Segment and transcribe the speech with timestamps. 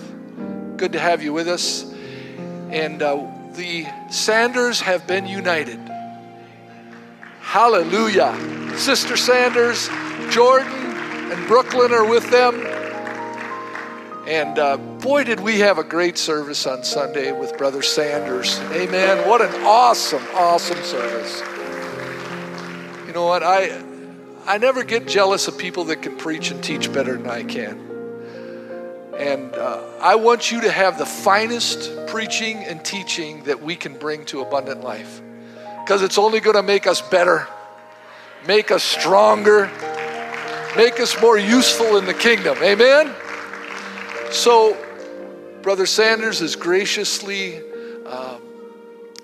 [0.76, 1.82] Good to have you with us.
[2.70, 5.78] And uh, the Sanders have been united.
[7.40, 8.78] Hallelujah.
[8.78, 9.88] Sister Sanders,
[10.30, 12.54] Jordan, and Brooklyn are with them.
[14.26, 18.58] And uh, boy, did we have a great service on Sunday with Brother Sanders.
[18.70, 19.28] Amen.
[19.28, 21.42] What an awesome, awesome service.
[23.16, 23.42] Know what?
[23.42, 23.82] I,
[24.44, 27.80] I never get jealous of people that can preach and teach better than I can.
[29.16, 33.96] And uh, I want you to have the finest preaching and teaching that we can
[33.96, 35.22] bring to abundant life.
[35.82, 37.48] Because it's only going to make us better,
[38.46, 39.70] make us stronger,
[40.76, 42.58] make us more useful in the kingdom.
[42.62, 43.14] Amen?
[44.30, 44.76] So,
[45.62, 47.62] Brother Sanders has graciously
[48.04, 48.42] um,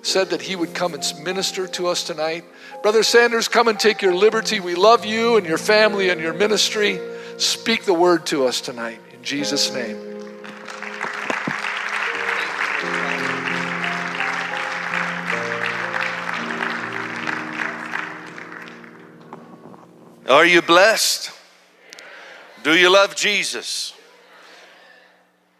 [0.00, 2.46] said that he would come and minister to us tonight.
[2.82, 4.58] Brother Sanders, come and take your liberty.
[4.58, 7.00] We love you and your family and your ministry.
[7.38, 8.98] Speak the word to us tonight.
[9.12, 9.96] In Jesus' name.
[20.28, 21.30] Are you blessed?
[22.64, 23.94] Do you love Jesus?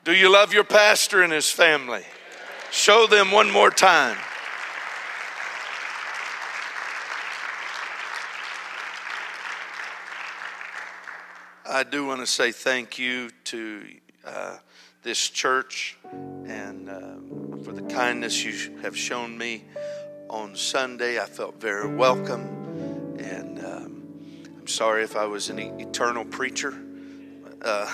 [0.03, 2.03] Do you love your pastor and his family?
[2.73, 4.19] Show them one more time.
[11.73, 13.87] I do want to say thank you to
[14.27, 14.59] uh,
[15.03, 19.65] this church and uh, for the kindness you have shown me
[20.29, 21.19] on Sunday.
[21.19, 24.03] I felt very welcome, and um,
[24.59, 26.75] I'm sorry if I was an eternal preacher.
[27.63, 27.91] Uh,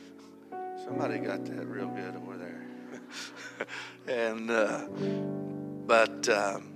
[0.84, 2.66] somebody got that real good over there,
[4.08, 4.88] and uh,
[5.86, 6.72] but um,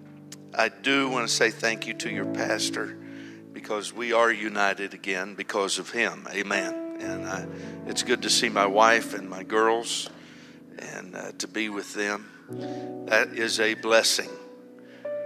[0.55, 2.97] I do want to say thank you to your pastor
[3.57, 6.29] because we are united again because of him.
[6.31, 6.99] Amen.
[7.01, 7.47] And I,
[7.87, 10.11] it's good to see my wife and my girls
[10.79, 13.07] and uh, to be with them.
[13.07, 14.29] That is a blessing.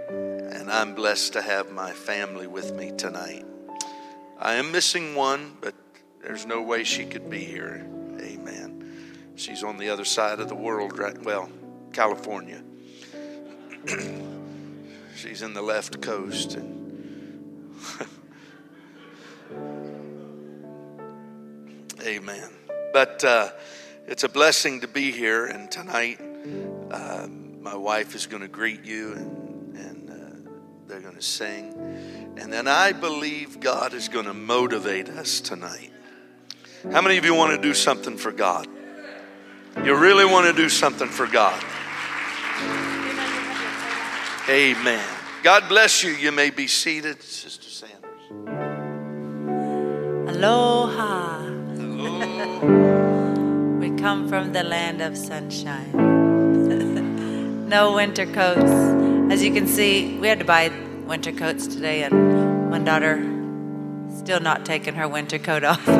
[0.09, 3.45] And I'm blessed to have my family with me tonight.
[4.39, 5.75] I am missing one, but
[6.23, 7.85] there's no way she could be here.
[8.17, 9.33] Amen.
[9.35, 11.21] She's on the other side of the world, right?
[11.21, 11.49] Well,
[11.91, 12.63] California.
[15.17, 16.77] She's in the left coast and
[22.03, 22.49] Amen.
[22.93, 23.49] But uh,
[24.07, 26.19] it's a blessing to be here, and tonight
[26.89, 27.27] uh,
[27.61, 30.51] my wife is going to greet you, and, and uh,
[30.87, 32.35] they're going to sing.
[32.37, 35.91] And then I believe God is going to motivate us tonight.
[36.91, 38.67] How many of you want to do something for God?
[39.85, 41.63] You really want to do something for God?
[44.49, 45.05] Amen.
[45.43, 46.11] God bless you.
[46.11, 48.60] You may be seated, Sister Sanders.
[50.43, 51.43] Aloha.
[53.77, 55.91] we come from the land of sunshine.
[57.69, 58.71] no winter coats.
[59.31, 60.71] As you can see, we had to buy
[61.05, 63.21] winter coats today, and my daughter
[64.17, 65.79] still not taking her winter coat off.
[65.87, 65.93] I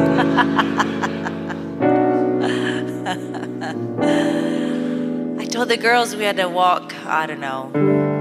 [5.51, 7.69] told the girls we had to walk, I don't know,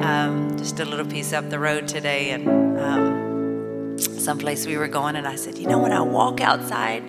[0.02, 2.46] um, just a little piece up the road today, and
[2.78, 3.19] um,
[4.20, 7.02] someplace we were going, and I said, You know, when I walk outside,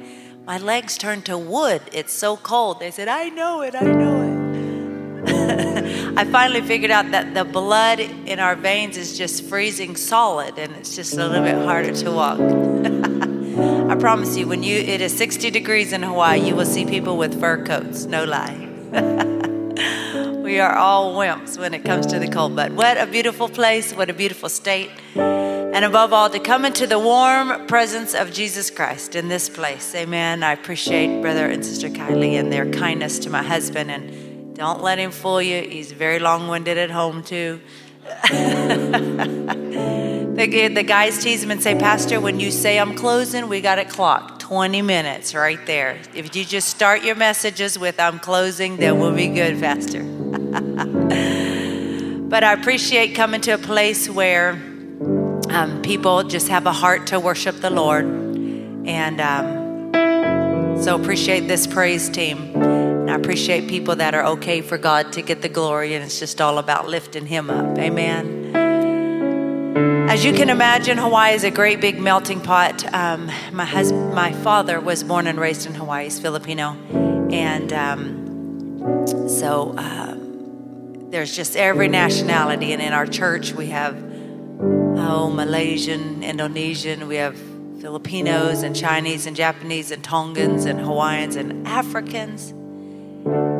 [0.46, 1.82] my legs turn to wood.
[1.94, 2.80] It's so cold.
[2.80, 4.32] They said, I know it, I know it.
[6.18, 10.76] I finally figured out that the blood in our veins is just freezing solid and
[10.76, 12.40] it's just a little bit harder to walk.
[13.92, 17.18] I promise you, when you it is 60 degrees in Hawaii, you will see people
[17.18, 18.06] with fur coats.
[18.06, 18.68] No lie.
[20.42, 23.94] we are all wimps when it comes to the cold, but what a beautiful place,
[23.94, 24.90] what a beautiful state
[25.74, 29.96] and above all, to come into the warm presence of Jesus Christ in this place.
[29.96, 30.44] Amen.
[30.44, 33.90] I appreciate Brother and Sister Kylie and their kindness to my husband.
[33.90, 37.62] And don't let him fool you, he's very long winded at home, too.
[40.36, 43.80] the, the guys tease him and say, Pastor, when you say I'm closing, we got
[43.80, 45.98] it clocked 20 minutes right there.
[46.14, 50.04] If you just start your messages with I'm closing, then we'll be good, Pastor.
[52.28, 54.71] but I appreciate coming to a place where
[55.52, 58.06] um, people just have a heart to worship the Lord.
[58.06, 62.56] And um, so appreciate this praise team.
[62.56, 66.20] And I appreciate people that are okay for God to get the glory, and it's
[66.20, 67.78] just all about lifting Him up.
[67.78, 68.56] Amen.
[70.10, 72.84] As you can imagine, Hawaii is a great big melting pot.
[72.94, 76.06] Um, my husband, my father was born and raised in Hawaii.
[76.06, 76.76] He's Filipino,
[77.32, 82.74] and um, so um, there's just every nationality.
[82.74, 84.11] And in our church, we have
[85.02, 87.38] oh Malaysian, Indonesian, we have
[87.80, 92.54] Filipinos and Chinese and Japanese and Tongans and Hawaiians and Africans.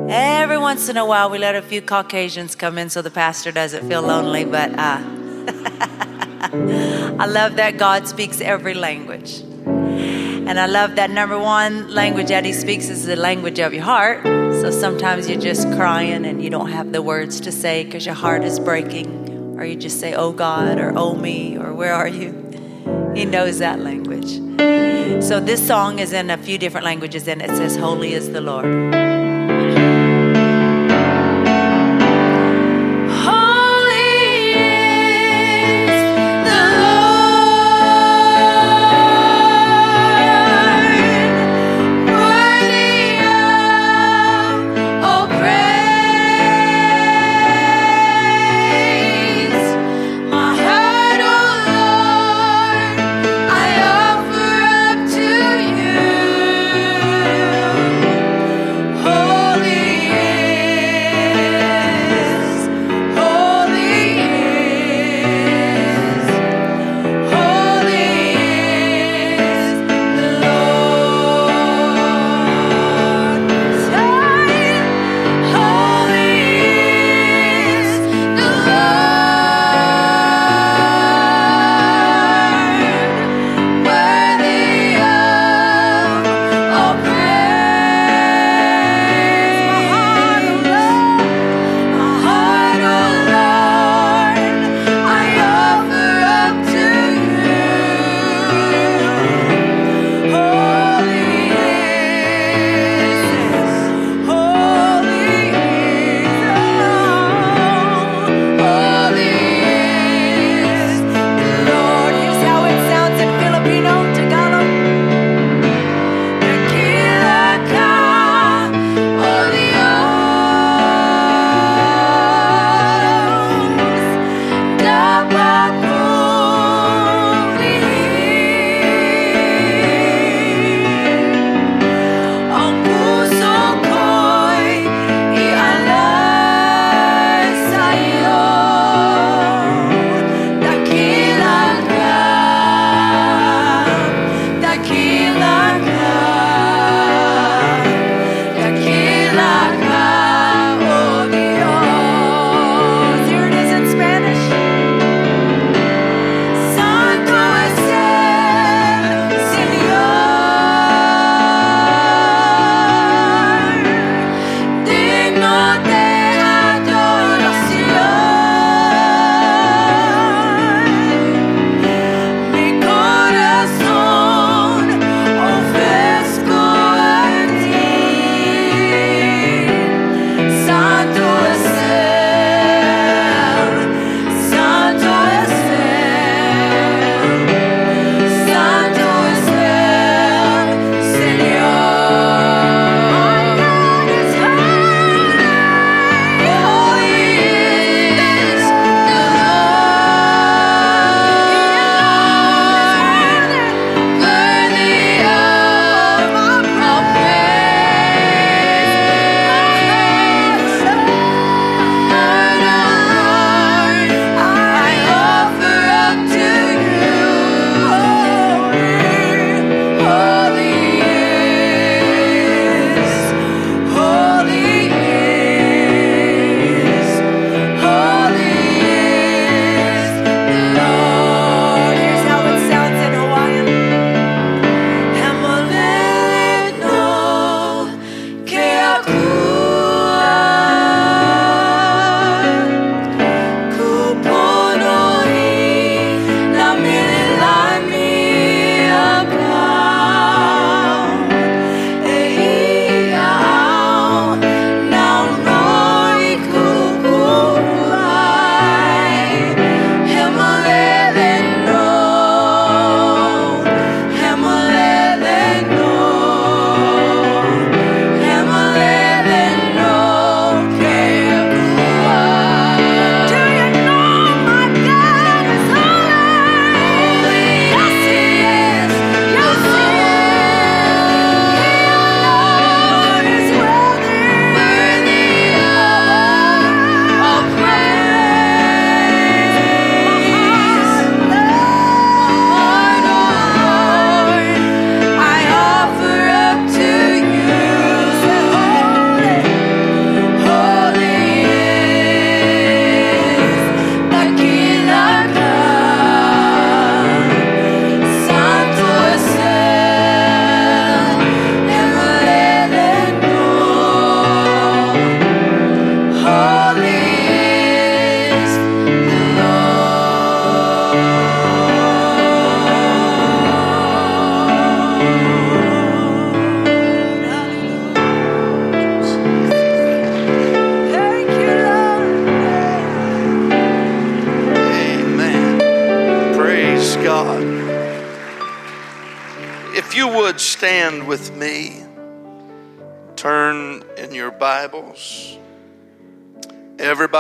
[0.10, 3.52] Every once in a while, we let a few Caucasians come in so the pastor
[3.52, 4.72] doesn't feel lonely, but.
[4.78, 5.02] Uh,
[6.54, 9.42] I love that God speaks every language.
[9.42, 13.84] And I love that number one language that He speaks is the language of your
[13.84, 14.24] heart.
[14.24, 18.16] So sometimes you're just crying and you don't have the words to say because your
[18.16, 19.21] heart is breaking,
[19.62, 22.32] or you just say, Oh God, or Oh me, or Where are you?
[23.14, 24.40] He knows that language.
[25.24, 28.42] So this song is in a few different languages and it says, Holy is the
[28.42, 29.11] Lord.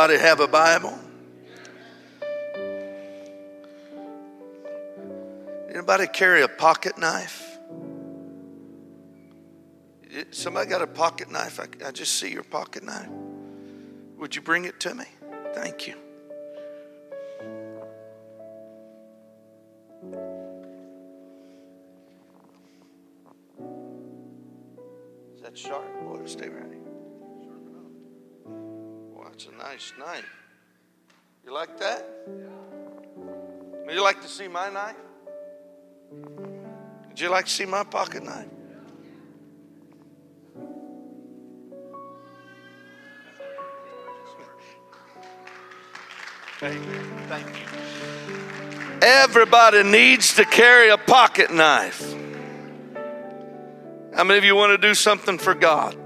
[0.01, 0.97] Everybody have a Bible?
[5.69, 7.59] Anybody carry a pocket knife?
[10.31, 11.59] Somebody got a pocket knife?
[11.59, 13.09] I, I just see your pocket knife.
[14.17, 15.05] Would you bring it to me?
[15.53, 15.93] Thank you.
[25.35, 25.85] Is that sharp?
[26.27, 26.80] Stay ready.
[29.41, 30.29] That's a nice knife.
[31.45, 32.05] You like that?
[33.85, 34.95] Would you like to see my knife?
[37.07, 38.47] Would you like to see my pocket knife?
[46.63, 47.25] Amen.
[47.27, 47.65] Thank you.
[49.01, 52.13] Everybody needs to carry a pocket knife.
[54.13, 56.00] How many of you want to do something for God?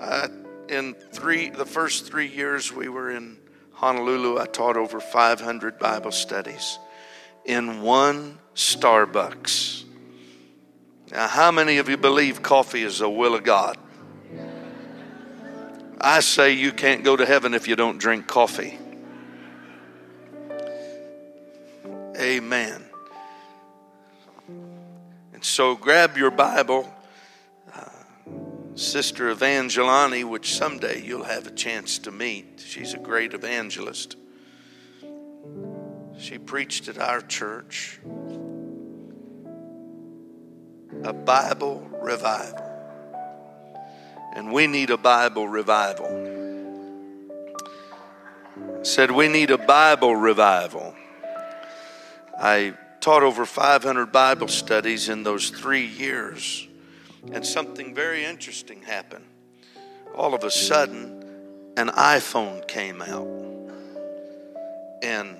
[0.00, 0.28] Uh,
[0.70, 3.36] in three, the first three years we were in
[3.72, 6.78] Honolulu, I taught over 500 Bible studies
[7.44, 9.84] in one Starbucks.
[11.12, 13.76] Now, how many of you believe coffee is the will of God?
[16.00, 18.78] I say you can't go to heaven if you don't drink coffee.
[22.18, 22.84] Amen.
[25.34, 26.90] And so grab your Bible,
[28.74, 32.62] Sister Evangelani, which someday you'll have a chance to meet.
[32.64, 34.16] She's a great evangelist.
[36.18, 37.98] She preached at our church
[41.02, 42.70] a Bible revival
[44.32, 46.08] and we need a Bible revival.
[48.82, 50.94] Said we need a Bible revival.
[52.38, 56.66] I taught over 500 Bible studies in those three years,
[57.32, 59.24] and something very interesting happened.
[60.14, 61.24] All of a sudden,
[61.76, 63.26] an iPhone came out.
[65.02, 65.36] And,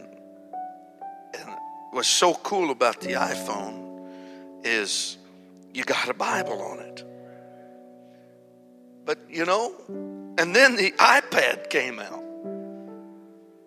[1.34, 1.50] and
[1.90, 4.06] what's so cool about the iPhone
[4.64, 5.18] is
[5.74, 7.04] you got a Bible on it.
[9.04, 9.74] But you know,
[10.38, 12.24] and then the iPad came out.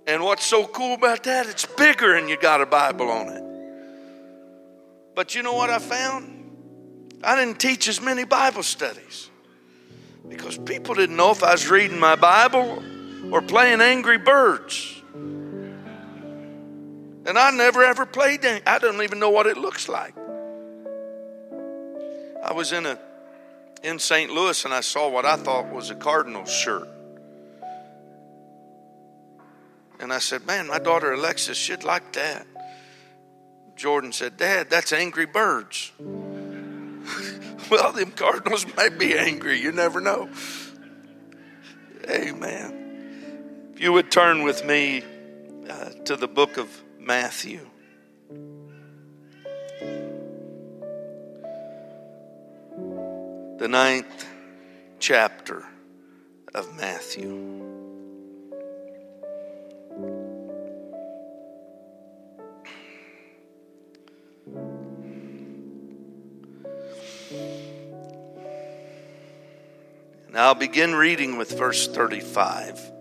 [0.05, 1.47] And what's so cool about that?
[1.47, 3.43] It's bigger and you got a Bible on it.
[5.15, 6.32] But you know what I found?
[7.23, 9.29] I didn't teach as many Bible studies
[10.27, 12.83] because people didn't know if I was reading my Bible
[13.31, 15.01] or playing Angry Birds.
[17.25, 20.13] And I never ever played, I don't even know what it looks like.
[22.43, 22.99] I was in a
[23.83, 24.31] in St.
[24.31, 26.87] Louis and I saw what I thought was a Cardinals shirt.
[29.99, 32.45] And I said, Man, my daughter Alexis should like that.
[33.75, 35.91] Jordan said, Dad, that's Angry Birds.
[37.69, 39.59] Well, them Cardinals may be angry.
[39.59, 40.29] You never know.
[42.09, 43.71] Amen.
[43.73, 45.03] If you would turn with me
[45.69, 47.69] uh, to the book of Matthew.
[53.63, 54.27] the ninth
[54.99, 55.63] chapter
[56.53, 57.62] of Matthew.
[70.33, 72.91] And I'll begin reading with verse 35.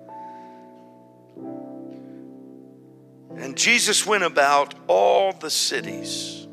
[3.38, 6.46] And Jesus went about all the cities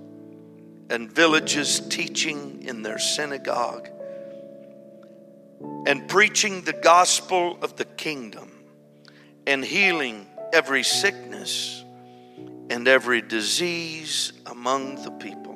[0.90, 3.90] and villages, teaching in their synagogue
[5.86, 8.50] and preaching the gospel of the kingdom
[9.46, 11.84] and healing every sickness
[12.70, 15.49] and every disease among the people.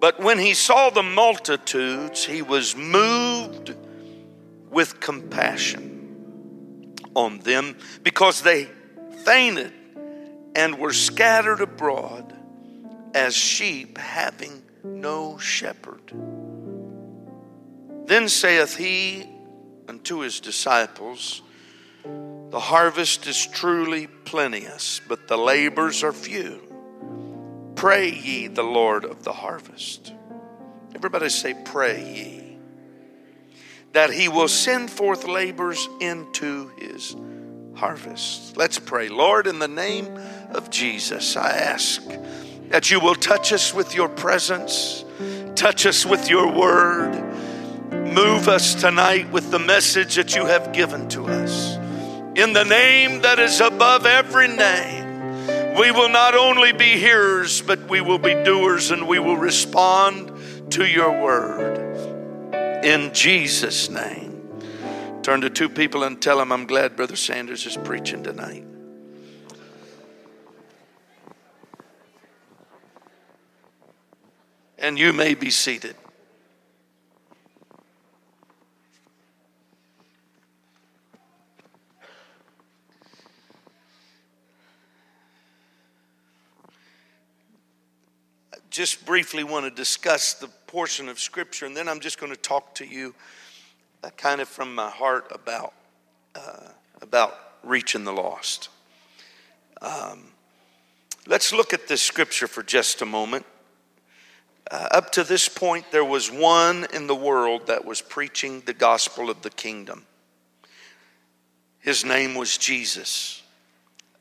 [0.00, 3.74] But when he saw the multitudes, he was moved
[4.70, 8.68] with compassion on them because they
[9.24, 9.72] fainted
[10.56, 12.34] and were scattered abroad
[13.14, 16.12] as sheep having no shepherd.
[18.06, 19.28] Then saith he
[19.86, 21.42] unto his disciples,
[22.04, 26.69] The harvest is truly plenteous, but the labors are few.
[27.80, 30.12] Pray ye the Lord of the harvest.
[30.94, 32.58] Everybody say, Pray ye.
[33.92, 37.16] That he will send forth labors into his
[37.74, 38.56] harvest.
[38.56, 39.08] Let's pray.
[39.08, 40.06] Lord, in the name
[40.50, 42.02] of Jesus, I ask
[42.68, 45.04] that you will touch us with your presence,
[45.56, 47.30] touch us with your word
[48.10, 51.76] Move us tonight with the message that you have given to us.
[52.34, 55.09] In the name that is above every name,
[55.78, 60.32] we will not only be hearers, but we will be doers and we will respond
[60.72, 62.84] to your word.
[62.84, 64.30] In Jesus' name.
[65.22, 68.64] Turn to two people and tell them, I'm glad Brother Sanders is preaching tonight.
[74.78, 75.94] And you may be seated.
[88.70, 92.38] Just briefly want to discuss the portion of Scripture, and then I'm just going to
[92.38, 93.14] talk to you
[94.04, 95.74] uh, kind of from my heart about,
[96.36, 96.68] uh,
[97.02, 98.68] about reaching the lost.
[99.82, 100.28] Um,
[101.26, 103.44] let's look at this Scripture for just a moment.
[104.70, 108.72] Uh, up to this point, there was one in the world that was preaching the
[108.72, 110.06] gospel of the kingdom.
[111.80, 113.39] His name was Jesus.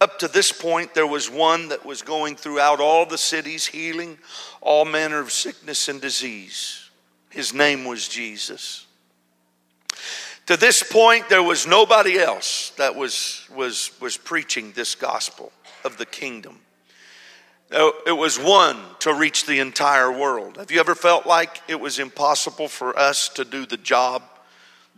[0.02, 4.18] Up to this point, there was one that was going throughout all the cities, healing
[4.62, 6.90] all manner of sickness and disease.
[7.30, 8.86] His name was Jesus.
[10.46, 15.52] To this point, there was nobody else that was, was, was preaching this gospel
[15.84, 16.60] of the kingdom.
[17.72, 20.58] It was one to reach the entire world.
[20.58, 24.24] Have you ever felt like it was impossible for us to do the job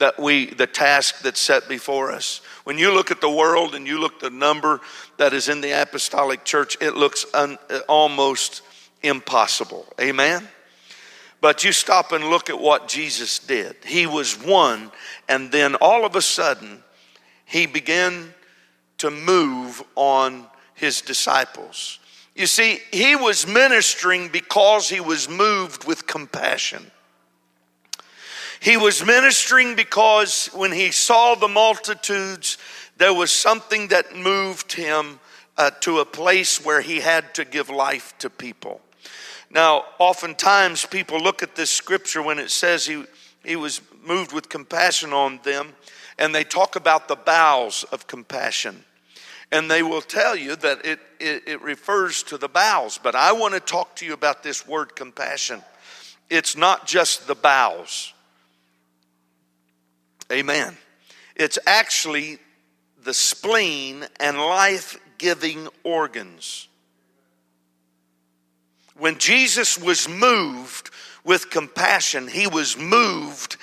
[0.02, 2.42] that we, the task that's set before us.
[2.64, 4.82] When you look at the world and you look at the number
[5.18, 8.64] that is in the apostolic church, it looks un, almost
[9.04, 9.86] impossible.
[10.02, 10.48] Amen?
[11.40, 13.76] But you stop and look at what Jesus did.
[13.86, 14.92] He was one,
[15.30, 16.84] and then all of a sudden,
[17.46, 18.34] he began
[18.98, 22.00] to move on his disciples.
[22.36, 26.90] You see, he was ministering because he was moved with compassion.
[28.62, 32.60] He was ministering because when he saw the multitudes,
[32.96, 35.20] there was something that moved him
[35.58, 38.80] uh, to a place where he had to give life to people.
[39.50, 43.04] Now, oftentimes people look at this scripture when it says he,
[43.44, 45.74] he was moved with compassion on them,
[46.20, 48.86] and they talk about the bowels of compassion.
[49.52, 53.00] And they will tell you that it, it, it refers to the bowels.
[53.02, 55.64] But I want to talk to you about this word compassion.
[56.30, 58.14] It's not just the bowels.
[60.32, 60.78] Amen.
[61.36, 62.40] It's actually
[63.04, 66.68] the spleen and life giving organs.
[68.98, 70.92] When Jesus was moved
[71.24, 73.58] with compassion, he was moved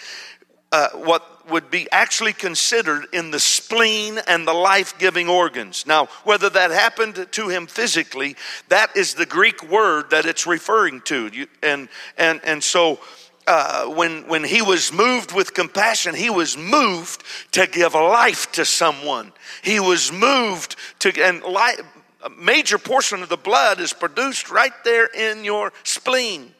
[0.72, 5.86] uh, what would be actually considered in the spleen and the life giving organs.
[5.86, 8.36] Now, whether that happened to him physically,
[8.68, 11.28] that is the Greek word that it's referring to.
[11.28, 13.00] You, and, and, and so,
[13.48, 18.64] uh, when, when he was moved with compassion, he was moved to give life to
[18.64, 19.32] someone.
[19.62, 21.80] He was moved to, and life,
[22.22, 26.52] a major portion of the blood is produced right there in your spleen.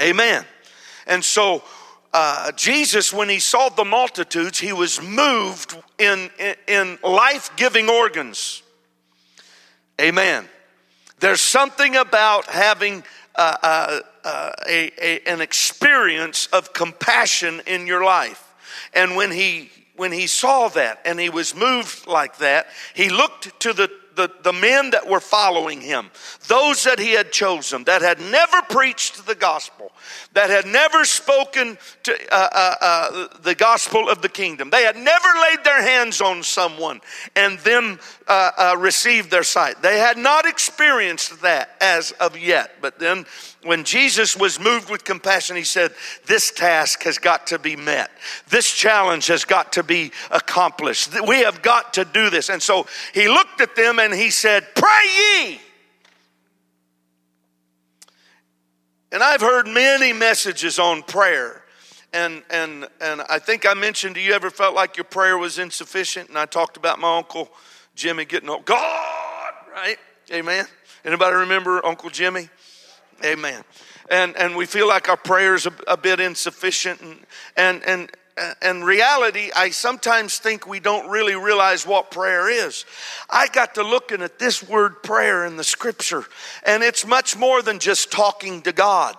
[0.00, 0.44] Amen.
[1.06, 1.62] And so,
[2.12, 7.88] uh, Jesus, when he saw the multitudes, he was moved in, in, in life giving
[7.88, 8.64] organs.
[10.00, 10.48] Amen.
[11.20, 13.04] There's something about having
[13.38, 18.52] uh, uh, uh, a, a, an experience of compassion in your life.
[18.92, 23.58] And when he when he saw that and he was moved like that, he looked
[23.60, 26.10] to the the, the men that were following him,
[26.48, 29.92] those that he had chosen, that had never preached the gospel,
[30.32, 34.70] that had never spoken to uh, uh, uh, the gospel of the kingdom.
[34.70, 37.00] They had never laid their hands on someone
[37.36, 39.82] and then uh, uh, received their sight.
[39.82, 42.72] They had not experienced that as of yet.
[42.80, 43.24] But then
[43.68, 45.92] when Jesus was moved with compassion, he said,
[46.24, 48.10] This task has got to be met.
[48.48, 51.10] This challenge has got to be accomplished.
[51.28, 52.48] We have got to do this.
[52.48, 55.60] And so he looked at them and he said, Pray ye.
[59.12, 61.62] And I've heard many messages on prayer.
[62.14, 65.58] And, and, and I think I mentioned, do you ever felt like your prayer was
[65.58, 66.30] insufficient?
[66.30, 67.50] And I talked about my uncle
[67.94, 69.98] Jimmy getting, oh, God, right?
[70.32, 70.64] Amen.
[71.04, 72.48] Anybody remember Uncle Jimmy?
[73.24, 73.62] Amen.
[74.10, 77.00] And, and we feel like our prayers are a bit insufficient.
[77.00, 77.18] And,
[77.56, 78.10] and, and,
[78.62, 82.84] and reality, I sometimes think we don't really realize what prayer is.
[83.28, 86.24] I got to looking at this word prayer in the scripture,
[86.64, 89.16] and it's much more than just talking to God.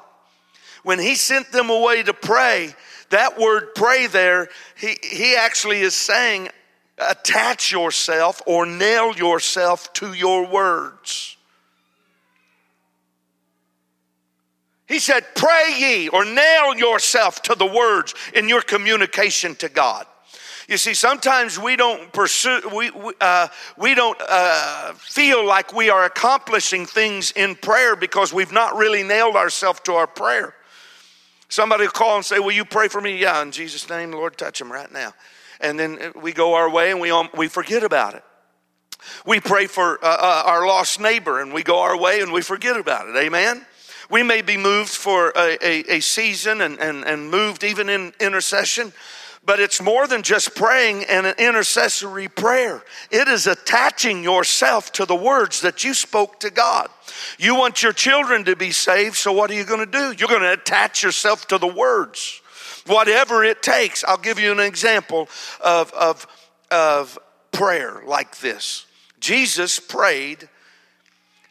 [0.83, 2.73] When He sent them away to pray,
[3.09, 6.49] that word pray there, He, he actually is saying,
[6.97, 11.37] attach yourself or nail yourself to your words.
[14.89, 20.07] He said, Pray ye or nail yourself to the words in your communication to God.
[20.67, 23.47] You see, sometimes we don't pursue, we, we, uh,
[23.77, 29.03] we don't uh, feel like we are accomplishing things in prayer because we've not really
[29.03, 30.55] nailed ourselves to our prayer.
[31.49, 33.17] Somebody will call and say, Will you pray for me?
[33.17, 35.13] Yeah, in Jesus' name, Lord, touch him right now.
[35.61, 38.23] And then we go our way and we, we forget about it.
[39.25, 42.41] We pray for uh, uh, our lost neighbor and we go our way and we
[42.41, 43.15] forget about it.
[43.15, 43.65] Amen?
[44.09, 48.13] We may be moved for a, a, a season and, and, and moved even in
[48.19, 48.93] intercession
[49.45, 52.83] but it's more than just praying and an intercessory prayer.
[53.09, 56.87] It is attaching yourself to the words that you spoke to God.
[57.39, 60.13] You want your children to be saved, so what are you going to do?
[60.17, 62.41] You're going to attach yourself to the words,
[62.85, 64.03] whatever it takes.
[64.03, 65.29] I'll give you an example
[65.61, 66.27] of, of,
[66.69, 67.17] of
[67.51, 68.85] prayer like this
[69.19, 70.47] Jesus prayed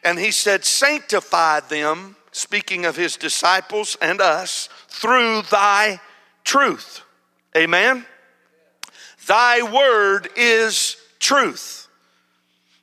[0.03, 5.99] and he said, Sanctify them, speaking of his disciples and us, through thy
[6.43, 7.01] truth.
[7.55, 8.05] Amen?
[9.27, 11.87] Thy word is truth.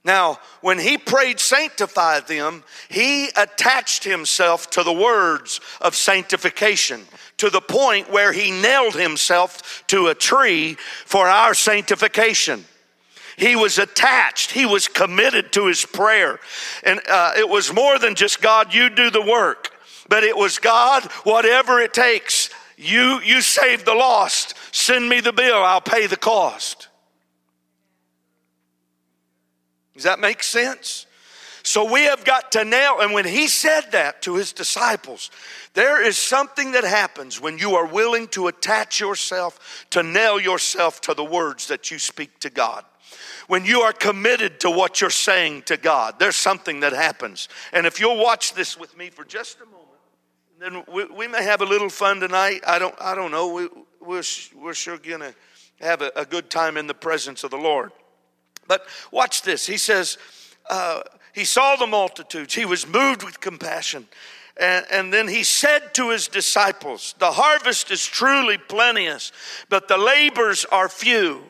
[0.04, 7.02] Now, when he prayed, sanctify them, he attached himself to the words of sanctification
[7.38, 12.64] to the point where he nailed himself to a tree for our sanctification.
[13.36, 16.40] He was attached, he was committed to his prayer.
[16.82, 19.72] And uh, it was more than just God, you do the work,
[20.08, 24.54] but it was God, whatever it takes, you, you save the lost.
[24.72, 26.88] Send me the bill, I'll pay the cost.
[29.94, 31.06] Does that make sense?
[31.62, 35.30] So we have got to nail, and when he said that to his disciples,
[35.74, 41.00] there is something that happens when you are willing to attach yourself, to nail yourself
[41.02, 42.84] to the words that you speak to God.
[43.48, 47.48] When you are committed to what you're saying to God, there's something that happens.
[47.72, 49.86] And if you'll watch this with me for just a moment,
[50.58, 52.62] then we, we may have a little fun tonight.
[52.66, 53.52] I don't, I don't know.
[53.52, 53.68] We,
[54.00, 54.22] we're,
[54.56, 55.34] we're sure going to
[55.80, 57.92] have a, a, good time in the presence of the Lord.
[58.66, 59.66] But watch this.
[59.66, 60.16] He says,
[60.70, 61.02] uh,
[61.34, 64.08] he saw the multitudes, he was moved with compassion.
[64.58, 69.30] And, and, then he said to his disciples, The harvest is truly plenteous,
[69.68, 71.42] but the labors are few.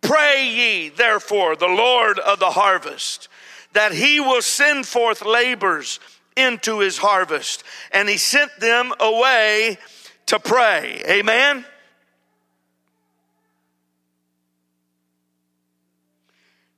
[0.00, 3.28] Pray ye, therefore, the Lord of the harvest,
[3.72, 6.00] that he will send forth labors
[6.36, 7.64] into his harvest.
[7.92, 9.78] And he sent them away
[10.26, 11.02] to pray.
[11.08, 11.64] Amen?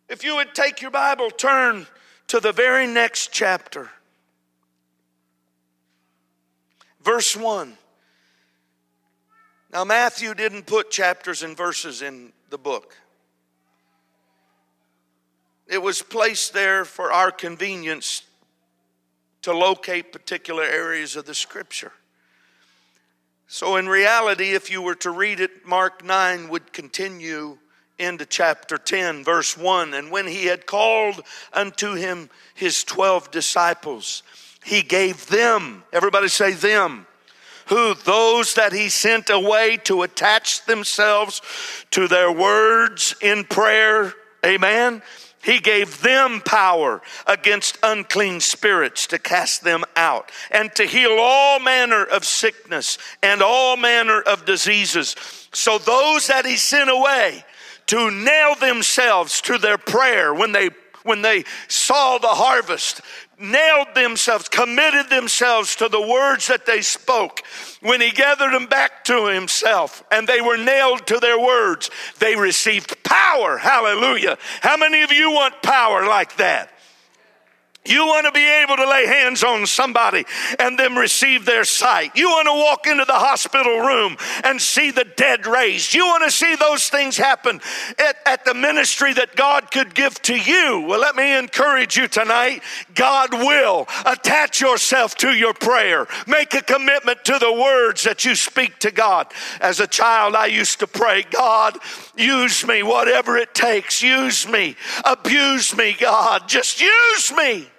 [0.09, 1.87] If you would take your Bible, turn
[2.29, 3.91] to the very next chapter.
[7.03, 7.77] Verse 1.
[9.73, 12.95] Now, Matthew didn't put chapters and verses in the book.
[15.73, 18.25] It was placed there for our convenience
[19.41, 21.93] to locate particular areas of the scripture.
[23.47, 27.57] So, in reality, if you were to read it, Mark 9 would continue
[27.99, 29.95] into chapter 10, verse 1.
[29.95, 31.23] And when he had called
[31.55, 34.23] unto him his 12 disciples,
[34.63, 37.07] he gave them, everybody say them,
[37.69, 41.41] who those that he sent away to attach themselves
[41.93, 44.13] to their words in prayer,
[44.45, 45.01] amen,
[45.43, 51.59] he gave them power against unclean spirits to cast them out and to heal all
[51.59, 55.17] manner of sickness and all manner of diseases.
[55.53, 57.45] So those that he sent away
[57.87, 60.71] to nail themselves to their prayer when they
[61.05, 63.01] when they saw the harvest,
[63.43, 67.43] nailed themselves, committed themselves to the words that they spoke.
[67.81, 72.37] When he gathered them back to himself and they were nailed to their words, they
[72.37, 73.59] received power.
[73.59, 74.39] Hallelujah.
[74.61, 76.72] How many of you want power like that?
[77.85, 80.25] You want to be able to lay hands on somebody
[80.61, 82.13] and them receive their sight.
[82.15, 85.93] You want to walk into the hospital room and see the dead raised.
[85.93, 87.61] You want to see those things happen
[87.99, 90.85] at, at, the ministry that God could give to you.
[90.87, 92.63] Well, let me encourage you tonight.
[92.95, 96.07] God will attach yourself to your prayer.
[96.29, 99.33] Make a commitment to the words that you speak to God.
[99.61, 101.79] As a child, I used to pray, God,
[102.17, 104.03] use me, whatever it takes.
[104.03, 104.77] Use me.
[105.05, 106.49] Abuse me, God.
[106.49, 107.72] Just use me.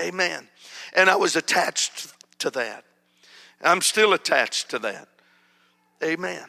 [0.00, 0.48] Amen.
[0.94, 2.84] And I was attached to that.
[3.62, 5.08] I'm still attached to that.
[6.02, 6.44] Amen.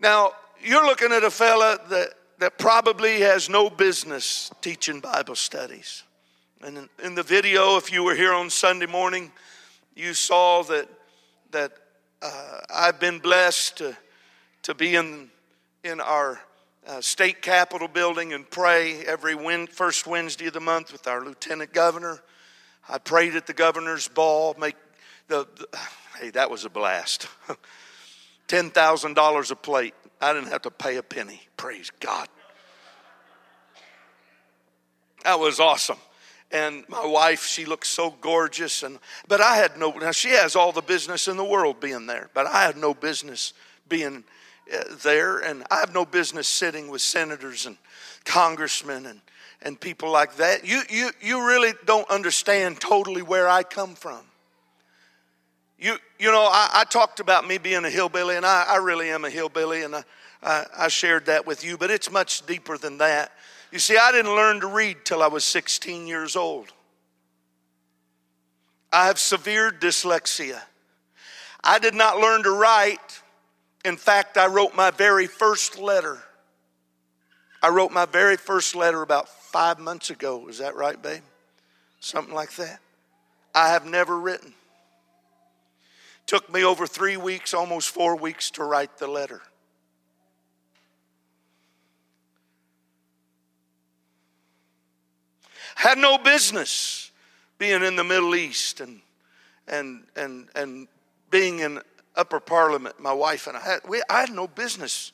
[0.00, 6.04] Now, you're looking at a fella that, that probably has no business teaching Bible studies.
[6.62, 9.32] And in, in the video, if you were here on Sunday morning,
[9.94, 10.88] you saw that,
[11.50, 11.72] that
[12.22, 13.96] uh, I've been blessed to,
[14.62, 15.30] to be in,
[15.84, 16.40] in our
[16.86, 21.24] uh, state capitol building and pray every win- first Wednesday of the month with our
[21.24, 22.20] lieutenant governor.
[22.88, 24.54] I prayed at the governor's ball.
[24.58, 24.76] Make
[25.28, 25.68] the, the
[26.20, 27.28] hey, that was a blast.
[28.46, 29.94] Ten thousand dollars a plate.
[30.20, 31.40] I didn't have to pay a penny.
[31.56, 32.28] Praise God.
[35.24, 35.98] That was awesome.
[36.52, 38.84] And my wife, she looked so gorgeous.
[38.84, 39.90] And but I had no.
[39.90, 42.94] Now she has all the business in the world being there, but I had no
[42.94, 43.52] business
[43.88, 44.22] being
[44.72, 47.76] Uh, there, and I have no business sitting with senators and
[48.24, 49.20] congressmen and
[49.62, 50.66] and people like that.
[50.66, 54.20] You you you really don't understand totally where I come from.
[55.78, 59.10] You you know I, I talked about me being a hillbilly, and I, I really
[59.10, 60.04] am a hillbilly, and I,
[60.42, 63.32] I I shared that with you, but it's much deeper than that.
[63.70, 66.72] You see, I didn't learn to read till I was 16 years old.
[68.92, 70.60] I have severe dyslexia.
[71.62, 73.20] I did not learn to write.
[73.86, 76.18] In fact, I wrote my very first letter.
[77.62, 80.48] I wrote my very first letter about five months ago.
[80.48, 81.22] Is that right, babe?
[82.00, 82.80] Something like that.
[83.54, 84.54] I have never written.
[86.26, 89.40] Took me over three weeks, almost four weeks to write the letter.
[95.76, 97.12] had no business
[97.58, 99.00] being in the Middle East and
[99.68, 100.88] and and and
[101.30, 101.80] being in
[102.16, 102.98] upper parliament.
[102.98, 105.12] My wife and I had we, I had no business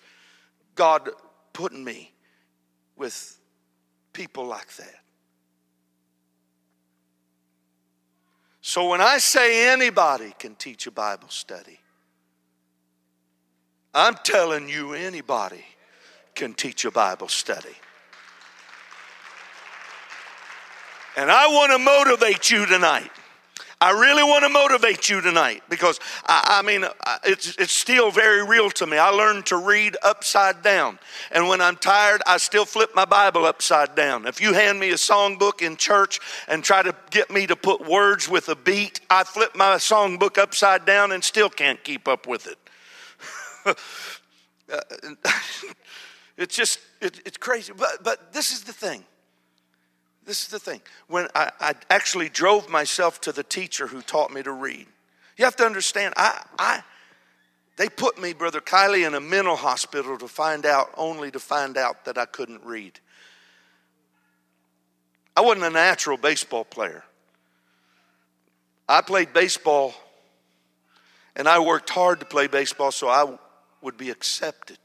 [0.74, 1.10] God
[1.52, 2.12] putting me
[2.96, 3.38] with
[4.12, 4.94] people like that.
[8.60, 11.80] So when I say anybody can teach a Bible study,
[13.92, 15.64] I'm telling you anybody
[16.34, 17.74] can teach a Bible study.
[21.16, 23.10] And I want to motivate you tonight.
[23.82, 26.84] I really want to motivate you tonight because I, I, mean,
[27.24, 28.96] it's, it's still very real to me.
[28.96, 31.00] I learned to read upside down.
[31.32, 34.24] And when I'm tired, I still flip my Bible upside down.
[34.28, 37.84] If you hand me a songbook in church and try to get me to put
[37.84, 42.28] words with a beat, I flip my songbook upside down and still can't keep up
[42.28, 42.58] with it.
[44.72, 44.80] Uh,
[46.38, 47.74] it's just, it, it's crazy.
[47.76, 49.04] But, but this is the thing
[50.24, 50.80] this is the thing.
[51.08, 54.86] When I, I, actually drove myself to the teacher who taught me to read,
[55.36, 56.82] you have to understand, I, I,
[57.76, 61.76] they put me, Brother Kylie, in a mental hospital to find out, only to find
[61.76, 63.00] out that I couldn't read.
[65.36, 67.04] I wasn't a natural baseball player.
[68.88, 69.94] I played baseball
[71.34, 73.36] and I worked hard to play baseball so I
[73.80, 74.78] would be accepted.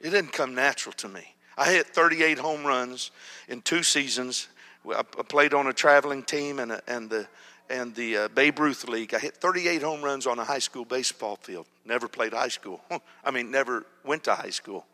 [0.00, 1.34] It didn't come natural to me.
[1.58, 3.10] I hit 38 home runs
[3.48, 4.46] in two seasons.
[4.88, 7.26] I played on a traveling team and, and the,
[7.68, 9.12] and the uh, Babe Ruth League.
[9.12, 11.66] I hit 38 home runs on a high school baseball field.
[11.84, 12.80] Never played high school.
[13.24, 14.86] I mean, never went to high school.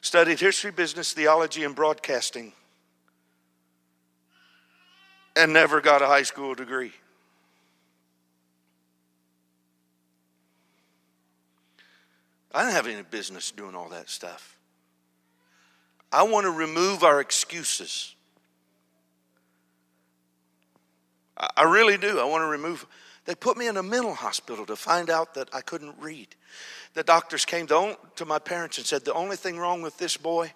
[0.00, 2.52] Studied history, business, theology, and broadcasting,
[5.36, 6.92] and never got a high school degree.
[12.52, 14.56] I didn't have any business doing all that stuff.
[16.12, 18.14] I want to remove our excuses.
[21.56, 22.18] I really do.
[22.18, 22.86] I want to remove.
[23.24, 26.28] They put me in a mental hospital to find out that I couldn't read.
[26.94, 27.96] The doctors came to,
[28.26, 30.52] my parents and said, The only thing wrong with this boy,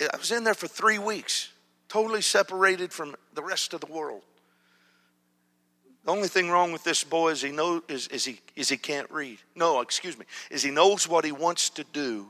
[0.00, 1.50] I was in there for three weeks,
[1.88, 4.22] totally separated from the rest of the world.
[6.04, 8.76] The only thing wrong with this boy is he knows is, is he is he
[8.76, 9.38] can't read.
[9.56, 12.28] No, excuse me, is he knows what he wants to do,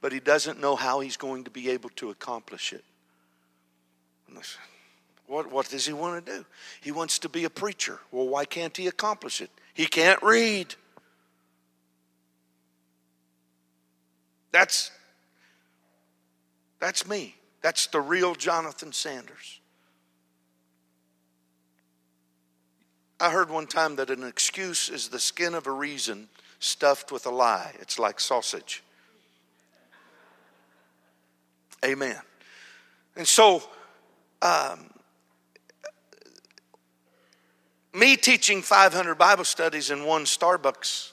[0.00, 2.84] but he doesn't know how he's going to be able to accomplish it.
[5.26, 6.44] What, what does he want to do?
[6.80, 7.98] He wants to be a preacher.
[8.10, 9.50] Well, why can't he accomplish it?
[9.74, 10.74] He can't read.
[14.52, 14.90] That's,
[16.80, 17.36] that's me.
[17.60, 19.60] That's the real Jonathan Sanders.
[23.20, 26.28] I heard one time that an excuse is the skin of a reason
[26.60, 27.72] stuffed with a lie.
[27.80, 28.82] It's like sausage.
[31.84, 32.16] Amen.
[33.16, 33.62] And so,
[34.42, 34.90] um,
[37.92, 41.12] me teaching 500 Bible studies in one Starbucks,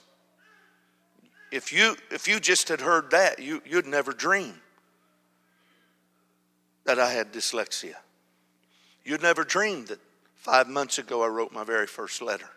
[1.50, 4.54] if you, if you just had heard that, you, you'd never dream
[6.84, 7.94] that I had dyslexia.
[9.04, 9.98] You'd never dream that
[10.34, 12.48] five months ago I wrote my very first letter.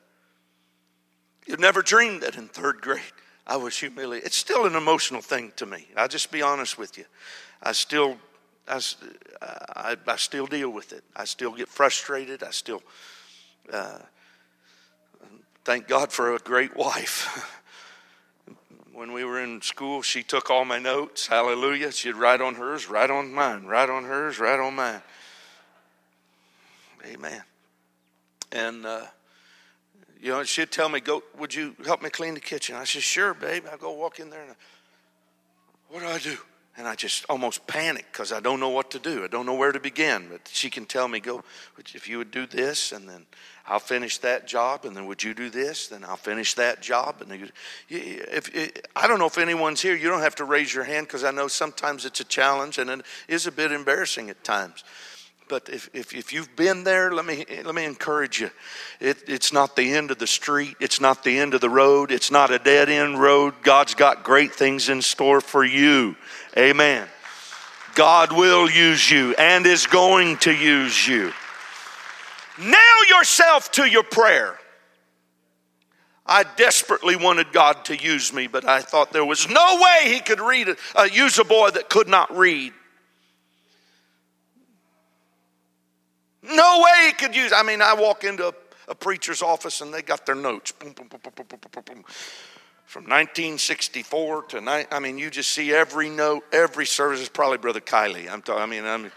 [1.47, 3.01] You'd never dream that in third grade
[3.47, 4.27] I was humiliated.
[4.27, 5.87] It's still an emotional thing to me.
[5.97, 7.05] I'll just be honest with you.
[7.61, 8.17] I still,
[8.67, 8.81] I,
[9.41, 11.03] I, I still deal with it.
[11.15, 12.43] I still get frustrated.
[12.43, 12.81] I still,
[13.71, 13.99] uh,
[15.65, 17.55] thank God for a great wife.
[18.93, 21.27] when we were in school, she took all my notes.
[21.27, 21.91] Hallelujah.
[21.91, 25.01] She'd write on hers, write on mine, write on hers, write on mine.
[27.05, 27.43] Amen.
[28.51, 29.05] And uh,
[30.21, 33.03] You know, she'd tell me, "Go, would you help me clean the kitchen?" I said,
[33.03, 34.55] "Sure, babe." I go walk in there, and I,
[35.87, 36.37] what do I do?
[36.79, 39.25] And I just almost panic because I don't know what to do.
[39.25, 40.29] I don't know where to begin.
[40.31, 41.43] But she can tell me, "Go,
[41.93, 43.25] if you would do this, and then
[43.67, 45.89] I'll finish that job, and then would you do this?
[45.89, 47.51] Then I'll finish that job." And then,
[47.89, 48.49] if,
[48.95, 51.31] I don't know if anyone's here, you don't have to raise your hand because I
[51.31, 54.85] know sometimes it's a challenge and it is a bit embarrassing at times.
[55.49, 58.51] But if, if, if, you've been there, let me, let me encourage you.
[58.99, 62.11] It, it's not the end of the street, it's not the end of the road,
[62.11, 63.55] it's not a dead end road.
[63.63, 66.15] God's got great things in store for you.
[66.55, 67.07] Amen.
[67.95, 71.33] God will use you and is going to use you.
[72.59, 74.55] Nail yourself to your prayer.
[76.27, 80.19] I desperately wanted God to use me, but I thought there was no way He
[80.19, 82.71] could read, uh, use a boy that could not read.
[86.51, 87.51] No way could use.
[87.53, 88.53] I mean, I walk into a,
[88.87, 90.71] a preacher's office and they got their notes.
[90.71, 91.45] Boom, boom, boom, boom
[91.85, 92.03] boom
[92.85, 97.59] From 1964 to nine, I mean, you just see every note, every service is probably
[97.59, 98.29] Brother Kylie.
[98.29, 98.63] I'm talking.
[98.63, 99.11] I mean, I mean.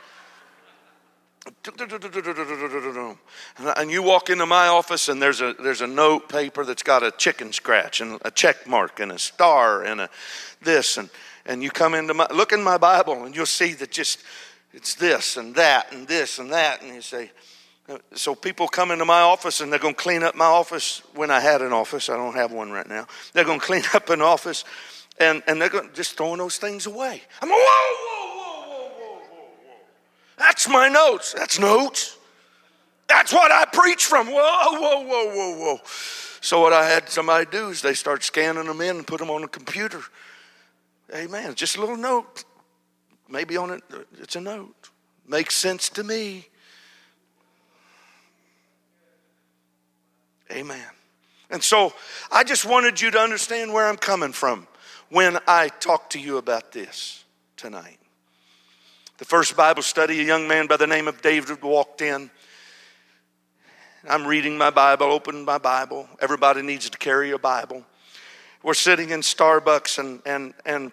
[3.76, 7.02] And you walk into my office and there's a there's a note paper that's got
[7.02, 10.10] a chicken scratch and a check mark and a star and a
[10.60, 11.10] this and
[11.44, 14.22] and you come into my look in my Bible and you'll see that just
[14.72, 16.82] it's this and that and this and that.
[16.82, 17.30] And you say,
[18.14, 21.30] so people come into my office and they're going to clean up my office when
[21.30, 22.08] I had an office.
[22.08, 23.06] I don't have one right now.
[23.32, 24.64] They're going to clean up an office
[25.18, 27.22] and, and they're going to just throwing those things away.
[27.40, 29.76] I'm like, whoa, whoa, whoa, whoa, whoa, whoa.
[30.38, 31.32] That's my notes.
[31.32, 32.18] That's notes.
[33.08, 34.28] That's what I preach from.
[34.28, 35.80] Whoa, whoa, whoa, whoa, whoa.
[36.40, 39.30] So what I had somebody do is they start scanning them in and put them
[39.30, 40.00] on the computer.
[41.14, 41.54] Amen.
[41.54, 42.44] Just a little note
[43.32, 43.82] maybe on it,
[44.20, 44.90] it's a note.
[45.26, 46.46] Makes sense to me.
[50.52, 50.86] Amen.
[51.50, 51.94] And so
[52.30, 54.66] I just wanted you to understand where I'm coming from
[55.08, 57.24] when I talk to you about this
[57.56, 57.98] tonight.
[59.18, 62.30] The first Bible study, a young man by the name of David walked in.
[64.08, 66.08] I'm reading my Bible, open my Bible.
[66.20, 67.84] Everybody needs to carry a Bible.
[68.62, 70.92] We're sitting in Starbucks and, and, and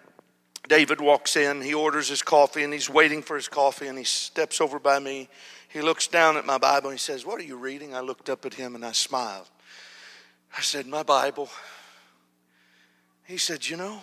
[0.70, 4.04] David walks in, he orders his coffee, and he's waiting for his coffee, and he
[4.04, 5.28] steps over by me.
[5.68, 7.92] He looks down at my Bible and he says, What are you reading?
[7.92, 9.48] I looked up at him and I smiled.
[10.56, 11.48] I said, My Bible.
[13.24, 13.98] He said, You know,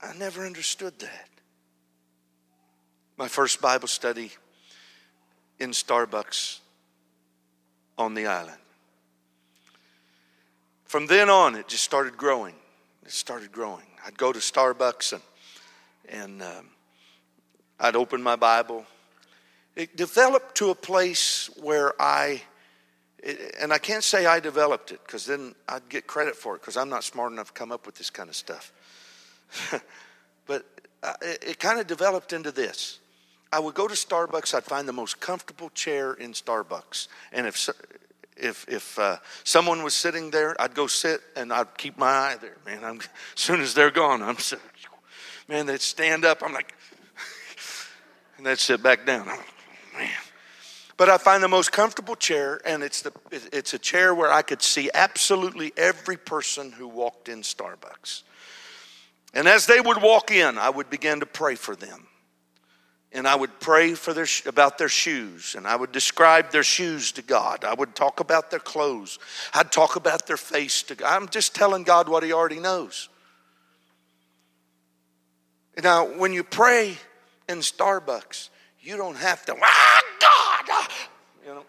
[0.00, 1.28] I never understood that.
[3.18, 4.32] My first Bible study
[5.58, 6.60] in Starbucks
[7.98, 8.56] on the island.
[10.86, 12.54] From then on, it just started growing.
[13.04, 13.86] It started growing.
[14.06, 15.22] I'd go to Starbucks and,
[16.08, 16.68] and um,
[17.80, 18.84] I'd open my Bible.
[19.74, 22.42] It developed to a place where I,
[23.60, 26.76] and I can't say I developed it because then I'd get credit for it because
[26.76, 28.72] I'm not smart enough to come up with this kind of stuff.
[30.46, 30.64] but
[31.02, 33.00] uh, it, it kind of developed into this.
[33.52, 37.08] I would go to Starbucks, I'd find the most comfortable chair in Starbucks.
[37.32, 37.68] And if,
[38.36, 42.36] if if uh, someone was sitting there, I'd go sit and I'd keep my eye
[42.40, 42.56] there.
[42.64, 44.64] Man, I'm, as soon as they're gone, I'm sitting.
[45.48, 46.42] Man, they'd stand up.
[46.42, 46.74] I'm like,
[48.36, 49.26] and they'd sit back down.
[49.26, 49.40] Like,
[49.98, 50.08] man.
[50.96, 54.42] But I find the most comfortable chair, and it's the it's a chair where I
[54.42, 58.22] could see absolutely every person who walked in Starbucks.
[59.34, 62.06] And as they would walk in, I would begin to pray for them
[63.14, 67.12] and I would pray for their, about their shoes, and I would describe their shoes
[67.12, 67.64] to God.
[67.64, 69.18] I would talk about their clothes.
[69.52, 71.14] I'd talk about their face to God.
[71.14, 73.08] I'm just telling God what He already knows.
[75.82, 76.96] Now, when you pray
[77.48, 78.48] in Starbucks,
[78.80, 80.88] you don't have to, ah, God, ah,
[81.46, 81.64] you know.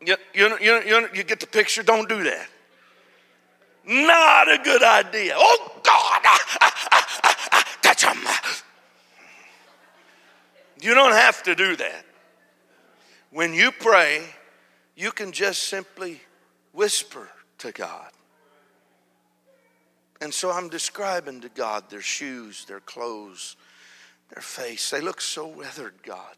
[0.00, 1.82] You, you, you, you, you get the picture?
[1.82, 2.46] Don't do that.
[3.86, 5.34] Not a good idea.
[5.36, 8.62] Oh, God, ah, ah, ah, ah, touch him.
[10.84, 12.04] You don't have to do that.
[13.30, 14.22] When you pray,
[14.94, 16.20] you can just simply
[16.74, 18.10] whisper to God.
[20.20, 23.56] And so I'm describing to God their shoes, their clothes,
[24.28, 24.90] their face.
[24.90, 26.36] They look so weathered, God.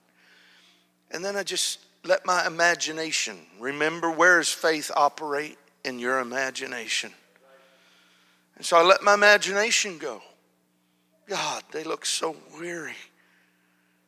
[1.10, 7.10] And then I just let my imagination remember where does faith operate in your imagination?
[8.54, 10.22] And so I let my imagination go.
[11.28, 12.94] God, they look so weary.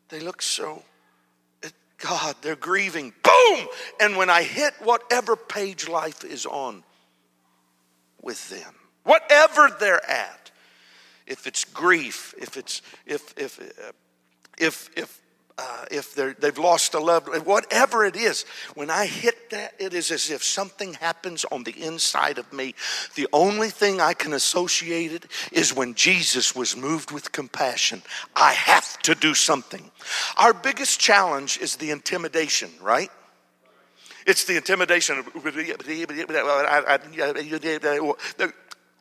[0.08, 0.82] They look so,
[1.98, 3.12] God, they're grieving.
[3.22, 3.66] Boom!
[4.00, 6.84] And when I hit whatever page life is on
[8.22, 10.50] with them, whatever they're at,
[11.26, 13.92] if it's grief, if it's, if, if, uh,
[14.58, 15.20] if, if
[15.58, 18.44] uh, if they've lost a loved one, whatever it is,
[18.74, 22.76] when I hit that, it is as if something happens on the inside of me.
[23.16, 28.02] The only thing I can associate it is when Jesus was moved with compassion.
[28.36, 29.90] I have to do something.
[30.36, 33.10] Our biggest challenge is the intimidation, right?
[34.26, 35.24] It's the intimidation.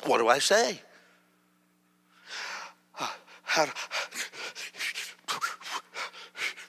[0.05, 0.81] What do I say?
[3.43, 3.67] How,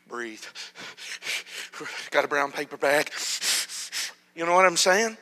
[0.09, 0.43] breathe.
[2.11, 3.11] Got a brown paper bag.
[4.35, 5.17] You know what I'm saying?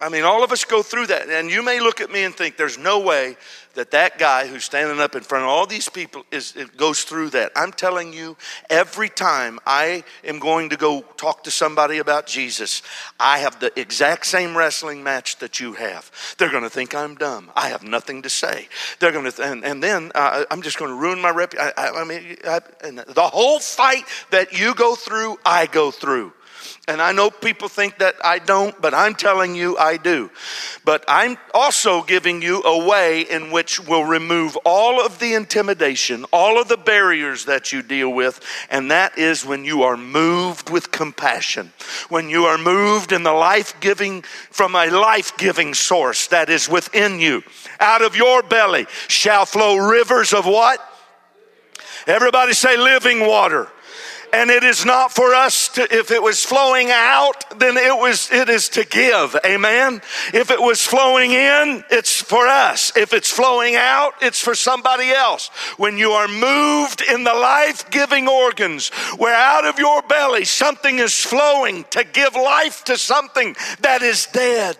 [0.00, 1.28] I mean, all of us go through that.
[1.28, 3.36] And you may look at me and think, there's no way
[3.74, 7.30] that that guy who's standing up in front of all these people is goes through
[7.30, 7.52] that.
[7.56, 8.36] I'm telling you,
[8.70, 12.82] every time I am going to go talk to somebody about Jesus,
[13.18, 16.10] I have the exact same wrestling match that you have.
[16.38, 17.50] They're going to think I'm dumb.
[17.54, 18.68] I have nothing to say.
[18.98, 21.72] They're going to, th- and, and then uh, I'm just going to ruin my reputation.
[21.76, 22.60] I, mean, I,
[22.90, 26.32] the whole fight that you go through, I go through.
[26.86, 30.30] And I know people think that I don't, but I'm telling you I do.
[30.84, 36.26] But I'm also giving you a way in which will remove all of the intimidation,
[36.30, 40.68] all of the barriers that you deal with, and that is when you are moved
[40.68, 41.72] with compassion.
[42.10, 44.20] When you are moved in the life giving,
[44.50, 47.42] from a life giving source that is within you.
[47.80, 50.86] Out of your belly shall flow rivers of what?
[52.06, 53.70] Everybody say living water
[54.34, 58.30] and it is not for us to if it was flowing out then it was
[58.32, 59.36] it is to give.
[59.46, 60.02] Amen?
[60.32, 62.94] If it was flowing in it's for us.
[62.96, 65.48] If it's flowing out it's for somebody else.
[65.76, 71.14] When you are moved in the life-giving organs where out of your belly something is
[71.14, 74.76] flowing to give life to something that is dead.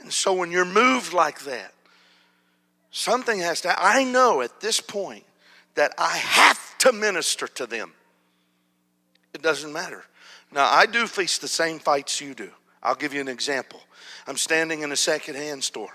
[0.00, 1.72] And so when you're moved like that
[2.90, 5.24] something has to i know at this point
[5.78, 7.92] that i have to minister to them.
[9.32, 10.04] It doesn't matter.
[10.50, 12.50] Now, I do face the same fights you do.
[12.82, 13.80] I'll give you an example.
[14.26, 15.92] I'm standing in a secondhand store.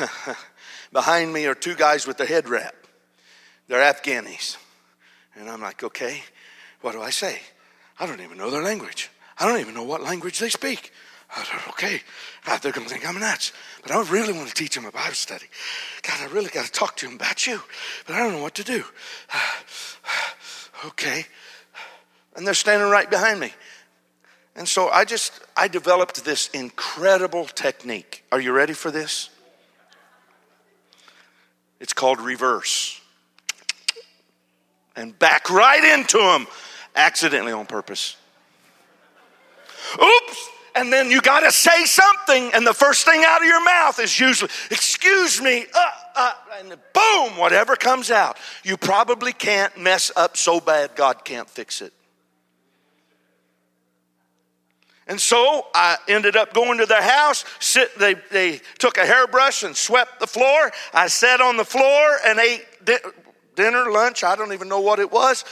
[0.92, 2.74] Behind me are two guys with a head wrap.
[3.66, 4.56] They're Afghanis.
[5.34, 6.22] And I'm like, okay,
[6.80, 7.40] what do I say?
[7.98, 9.10] I don't even know their language.
[9.38, 10.92] I don't even know what language they speak.
[11.36, 12.00] I thought, okay,
[12.44, 13.52] God, they're going to think I'm nuts.
[13.82, 15.46] But I really want to teach them a Bible study.
[16.02, 17.60] God, I really got to talk to them about you.
[18.06, 18.84] But I don't know what to do.
[20.86, 21.26] okay.
[22.34, 23.52] And they're standing right behind me.
[24.56, 28.24] And so I just, I developed this incredible technique.
[28.32, 29.28] Are you ready for this?
[31.78, 33.00] It's called reverse.
[34.96, 36.46] And back right into them,
[36.96, 38.16] accidentally on purpose.
[39.94, 40.50] Oops!
[40.78, 43.98] And then you got to say something, and the first thing out of your mouth
[43.98, 48.38] is usually, Excuse me, uh, uh, and boom, whatever comes out.
[48.62, 51.92] You probably can't mess up so bad God can't fix it.
[55.08, 57.44] And so I ended up going to their house.
[57.58, 60.70] Sit, they, they took a hairbrush and swept the floor.
[60.94, 62.98] I sat on the floor and ate di-
[63.56, 65.44] dinner, lunch, I don't even know what it was,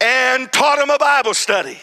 [0.00, 1.78] and taught them a Bible study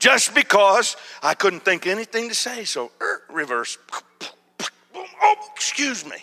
[0.00, 2.64] just because I couldn't think anything to say.
[2.64, 3.78] So, er, reverse.
[4.94, 6.16] Oh, excuse me.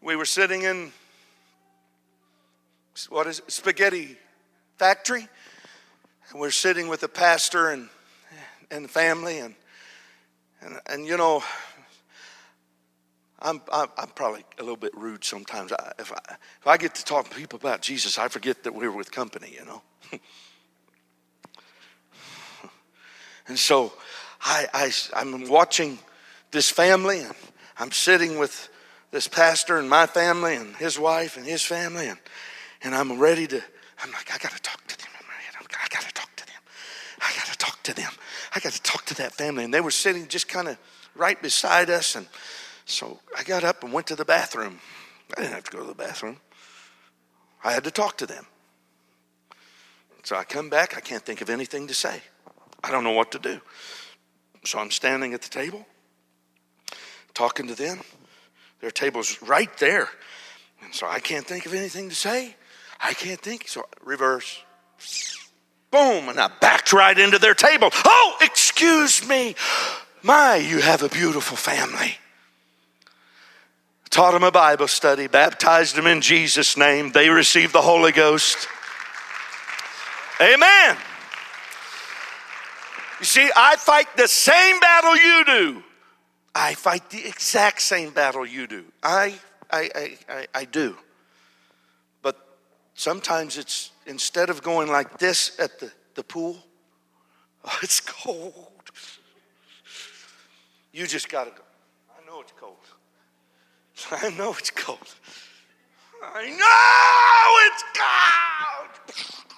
[0.00, 0.92] We were sitting in
[3.08, 4.16] what is it, spaghetti
[4.76, 5.26] factory,
[6.30, 7.88] and we're sitting with the pastor and
[8.70, 9.54] and the family, and
[10.60, 11.42] and and you know.
[13.44, 15.72] I'm, I'm, probably a little bit rude sometimes.
[15.72, 18.72] I, if, I, if I get to talk to people about Jesus, I forget that
[18.72, 19.82] we're with company, you know.
[23.48, 23.92] And so
[24.40, 25.98] I, I, I'm watching
[26.50, 27.34] this family, and
[27.78, 28.68] I'm sitting with
[29.10, 32.18] this pastor and my family and his wife and his family, and,
[32.82, 33.62] and I'm ready to,
[34.02, 35.08] I'm like, I got to talk to them.
[35.70, 36.62] I got to talk to them.
[37.20, 38.10] I got to talk to them.
[38.54, 39.64] I got to talk to that family.
[39.64, 40.78] And they were sitting just kind of
[41.14, 42.16] right beside us.
[42.16, 42.26] And
[42.84, 44.78] so I got up and went to the bathroom.
[45.36, 46.38] I didn't have to go to the bathroom.
[47.64, 48.46] I had to talk to them.
[50.24, 52.22] So I come back, I can't think of anything to say.
[52.82, 53.60] I don't know what to do.
[54.64, 55.86] So I'm standing at the table,
[57.34, 58.00] talking to them.
[58.80, 60.08] Their table's right there.
[60.82, 62.56] And so I can't think of anything to say.
[63.00, 63.68] I can't think.
[63.68, 64.62] So reverse.
[65.90, 66.28] Boom.
[66.28, 67.90] And I backed right into their table.
[67.92, 69.54] Oh, excuse me.
[70.22, 72.16] My, you have a beautiful family.
[74.10, 77.12] Taught them a Bible study, baptized them in Jesus' name.
[77.12, 78.68] They received the Holy Ghost.
[80.40, 80.96] Amen.
[83.22, 85.82] You see, I fight the same battle you do.
[86.56, 88.84] I fight the exact same battle you do.
[89.00, 89.38] I,
[89.70, 90.96] I, I, I, I do.
[92.20, 92.36] But
[92.94, 96.56] sometimes it's instead of going like this at the, the pool,
[97.64, 98.90] oh, it's cold.
[100.90, 101.62] You just got to go.
[102.20, 102.76] I know it's cold.
[104.10, 105.14] I know it's cold.
[106.20, 109.51] I know it's cold.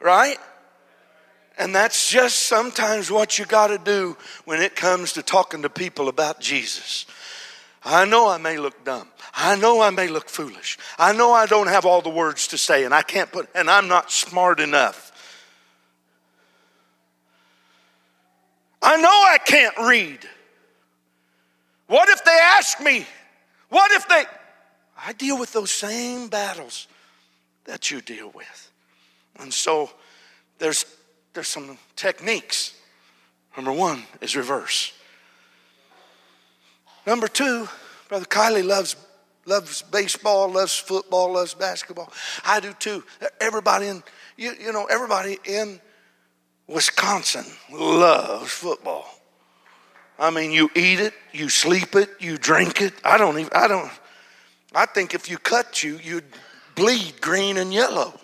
[0.00, 0.38] Right?
[1.58, 5.70] And that's just sometimes what you got to do when it comes to talking to
[5.70, 7.06] people about Jesus.
[7.82, 9.08] I know I may look dumb.
[9.32, 10.76] I know I may look foolish.
[10.98, 13.70] I know I don't have all the words to say and I can't put, and
[13.70, 15.12] I'm not smart enough.
[18.82, 20.20] I know I can't read.
[21.86, 23.06] What if they ask me?
[23.68, 24.24] What if they.
[25.04, 26.86] I deal with those same battles
[27.64, 28.70] that you deal with.
[29.40, 29.90] And so
[30.58, 30.84] there's,
[31.34, 32.74] there's some techniques.
[33.56, 34.92] Number one is reverse.
[37.06, 37.68] Number two,
[38.08, 38.96] Brother Kylie loves,
[39.44, 42.12] loves baseball, loves football, loves basketball.
[42.44, 43.04] I do too.
[43.40, 44.02] Everybody in,
[44.36, 45.80] you, you know, everybody in
[46.66, 49.06] Wisconsin loves football.
[50.18, 52.94] I mean, you eat it, you sleep it, you drink it.
[53.04, 53.90] I don't even, I don't,
[54.74, 56.24] I think if you cut you, you'd
[56.74, 58.18] bleed green and yellow.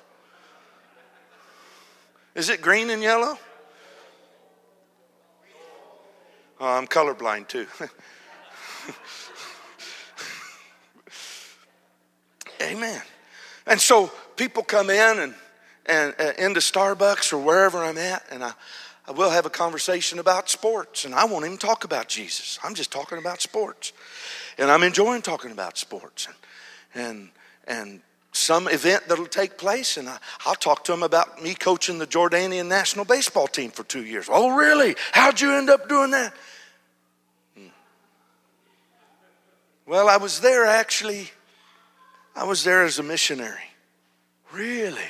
[2.34, 3.38] Is it green and yellow?
[6.60, 7.66] Oh, I'm colorblind too.
[12.62, 13.02] Amen.
[13.66, 15.34] And so people come in and,
[15.86, 18.52] and uh, into Starbucks or wherever I'm at, and I,
[19.06, 22.58] I will have a conversation about sports, and I won't even talk about Jesus.
[22.62, 23.92] I'm just talking about sports,
[24.56, 26.36] and I'm enjoying talking about sports, and
[26.94, 27.30] and
[27.66, 28.00] and
[28.42, 32.06] some event that'll take place, and I, will talk to them about me coaching the
[32.06, 34.28] Jordanian national baseball team for two years.
[34.30, 34.96] Oh, really?
[35.12, 36.34] How'd you end up doing that?
[37.56, 37.66] Hmm.
[39.86, 41.30] Well, I was there actually.
[42.34, 43.72] I was there as a missionary.
[44.52, 45.00] Really?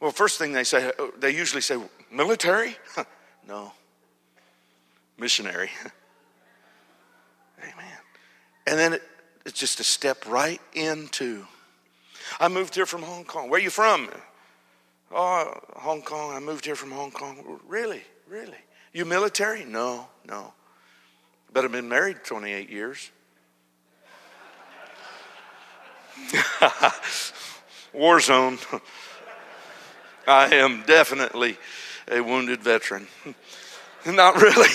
[0.00, 1.78] Well, first thing they say, they usually say,
[2.10, 2.76] Military?
[3.48, 3.72] no.
[5.18, 5.70] Missionary.
[7.62, 7.98] Amen.
[8.66, 9.02] And then it,
[9.46, 11.46] it's just a step right into.
[12.40, 13.48] I moved here from Hong Kong.
[13.48, 14.08] Where are you from?
[15.10, 16.34] Oh, Hong Kong.
[16.34, 17.60] I moved here from Hong Kong.
[17.66, 18.02] Really?
[18.28, 18.58] Really?
[18.92, 19.64] You military?
[19.64, 20.52] No, no.
[21.52, 23.10] But I've been married 28 years.
[27.92, 28.58] War zone.
[30.26, 31.56] I am definitely
[32.10, 33.06] a wounded veteran.
[34.06, 34.68] Not really.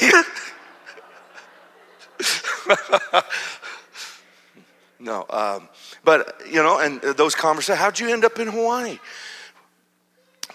[4.99, 5.70] no, um,
[6.08, 7.80] but you know, and those conversations.
[7.80, 8.97] How'd you end up in Hawaii?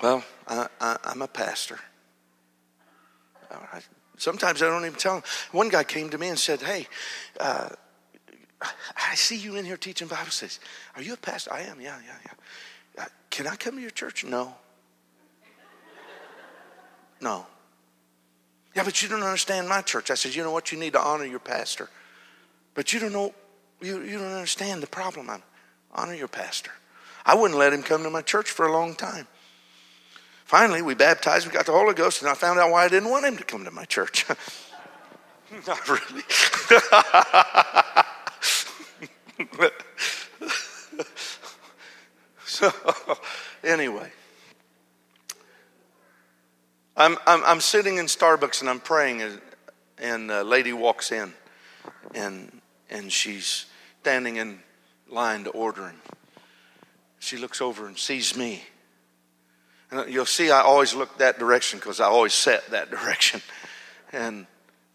[0.03, 1.79] Well, I, am a pastor.
[4.17, 5.25] Sometimes I don't even tell them.
[5.51, 6.87] One guy came to me and said, "Hey,
[7.39, 7.69] uh,
[8.63, 10.59] I see you in here teaching Bible studies.
[10.97, 11.53] Are you a pastor?
[11.53, 11.83] I am.
[11.83, 13.05] Yeah, yeah, yeah.
[13.05, 14.25] Uh, can I come to your church?
[14.25, 14.55] No.
[17.21, 17.47] No.
[18.75, 20.11] Yeah, but you don't understand my church.
[20.11, 20.73] I said, you know what?
[20.73, 21.91] You need to honor your pastor.
[22.75, 23.35] But you don't know,
[23.83, 25.29] you, you don't understand the problem.
[25.29, 25.43] I'm
[25.93, 26.71] honor your pastor.
[27.25, 29.27] I wouldn't let him come to my church for a long time.
[30.45, 33.11] Finally, we baptized, we got the Holy Ghost, and I found out why I didn't
[33.11, 34.27] want him to come to my church.
[35.67, 36.23] Not really.
[42.45, 42.73] so,
[43.65, 44.11] anyway.
[46.97, 49.41] I'm, I'm, I'm sitting in Starbucks and I'm praying, and,
[49.99, 51.33] and a lady walks in,
[52.15, 52.61] and,
[52.91, 53.67] and she's
[54.03, 54.59] standing in
[55.09, 55.87] line to order.
[55.87, 55.99] And
[57.21, 58.61] she looks over and sees me.
[59.93, 63.41] And you'll see I always look that direction because I always set that direction.
[64.13, 64.47] And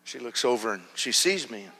[0.03, 1.63] she looks over and she sees me.
[1.63, 1.71] And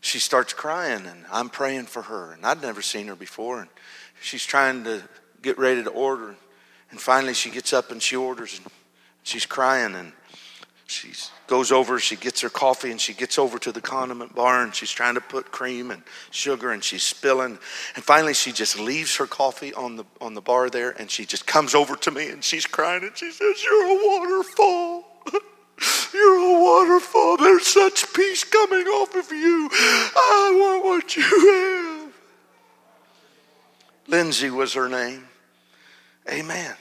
[0.00, 2.32] she starts crying, and I'm praying for her.
[2.32, 3.60] And I'd never seen her before.
[3.60, 3.70] And
[4.20, 5.02] she's trying to
[5.42, 6.34] get ready to order.
[6.90, 8.58] And finally, she gets up and she orders.
[8.58, 8.72] And
[9.22, 10.12] She's crying and
[10.86, 11.12] she
[11.48, 14.72] goes over, she gets her coffee and she gets over to the condiment bar and
[14.72, 17.58] she's trying to put cream and sugar and she's spilling.
[17.96, 21.26] And finally she just leaves her coffee on the on the bar there and she
[21.26, 25.04] just comes over to me and she's crying and she says, You're a waterfall.
[26.14, 27.36] You're a waterfall.
[27.36, 29.68] There's such peace coming off of you.
[29.72, 32.12] I want what you have.
[34.06, 35.26] Lindsay was her name.
[36.30, 36.74] Amen.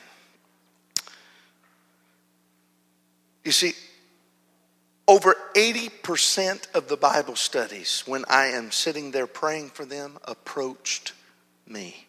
[3.44, 3.74] You see,
[5.08, 11.14] over 80% of the Bible studies, when I am sitting there praying for them, approached
[11.68, 12.08] me.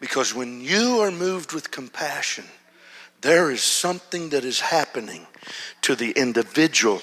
[0.00, 2.44] Because when you are moved with compassion,
[3.20, 5.26] there is something that is happening
[5.82, 7.00] to the individual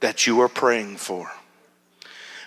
[0.00, 1.30] that you are praying for.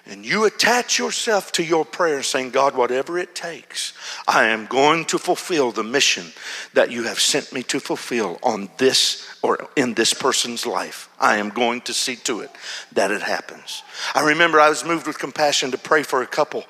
[0.08, 3.94] And you attach yourself to your prayer saying, God, whatever it takes,
[4.28, 6.28] I am going to fulfill the mission
[6.74, 11.10] that you have sent me to fulfill on this or in this person's life.
[11.20, 12.52] I am going to see to it
[12.92, 13.82] that it happens.
[14.14, 16.66] I remember I was moved with compassion to pray for a couple,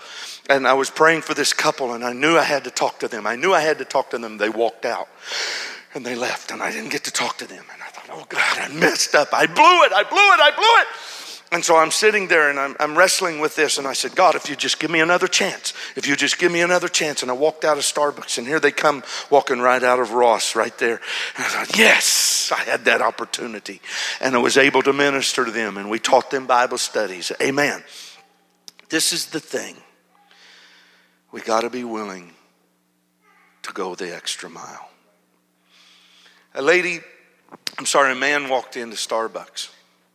[0.50, 3.10] and I was praying for this couple, and I knew I had to talk to
[3.10, 3.28] them.
[3.28, 4.38] I knew I had to talk to them.
[4.38, 5.10] They walked out
[5.94, 7.64] and they left, and I didn't get to talk to them.
[7.74, 9.30] And I thought, oh God, I messed up.
[9.34, 9.92] I blew it.
[9.94, 10.40] I blew it.
[10.40, 10.88] I blew it.
[11.52, 13.78] And so I'm sitting there and I'm, I'm, wrestling with this.
[13.78, 16.52] And I said, God, if you just give me another chance, if you just give
[16.52, 17.22] me another chance.
[17.22, 20.56] And I walked out of Starbucks and here they come walking right out of Ross
[20.56, 21.00] right there.
[21.36, 23.80] And I thought, yes, I had that opportunity.
[24.20, 27.32] And I was able to minister to them and we taught them Bible studies.
[27.42, 27.84] Amen.
[28.90, 29.76] This is the thing.
[31.32, 32.32] We got to be willing
[33.64, 34.90] to go the extra mile.
[36.54, 37.02] A lady,
[37.78, 39.70] I'm sorry, a man walked into Starbucks.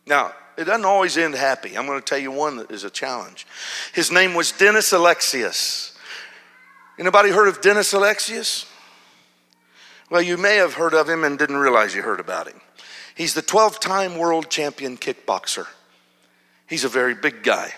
[0.05, 1.77] Now, it doesn't always end happy.
[1.77, 3.47] I'm going to tell you one that is a challenge.
[3.93, 5.91] His name was Dennis Alexio.
[6.99, 8.65] Anybody heard of Dennis Alexio?
[10.09, 12.59] Well, you may have heard of him and didn't realize you heard about him.
[13.15, 15.67] He's the 12 time world champion kickboxer.
[16.67, 17.73] He's a very big guy,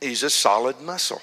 [0.00, 1.22] he's a solid muscle.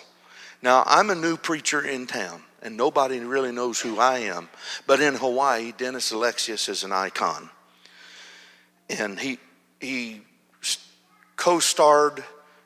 [0.62, 4.50] Now, I'm a new preacher in town, and nobody really knows who I am.
[4.88, 7.50] But in Hawaii, Dennis Alexio is an icon.
[8.90, 9.38] And he,
[9.80, 10.22] he
[11.38, 12.24] co starred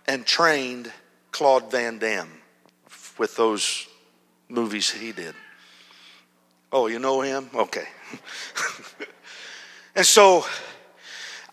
[0.07, 0.91] and trained
[1.31, 2.41] Claude Van Damme
[3.19, 3.87] with those
[4.49, 5.35] movies he did.
[6.71, 7.49] Oh, you know him?
[7.53, 7.85] Okay.
[9.95, 10.45] and so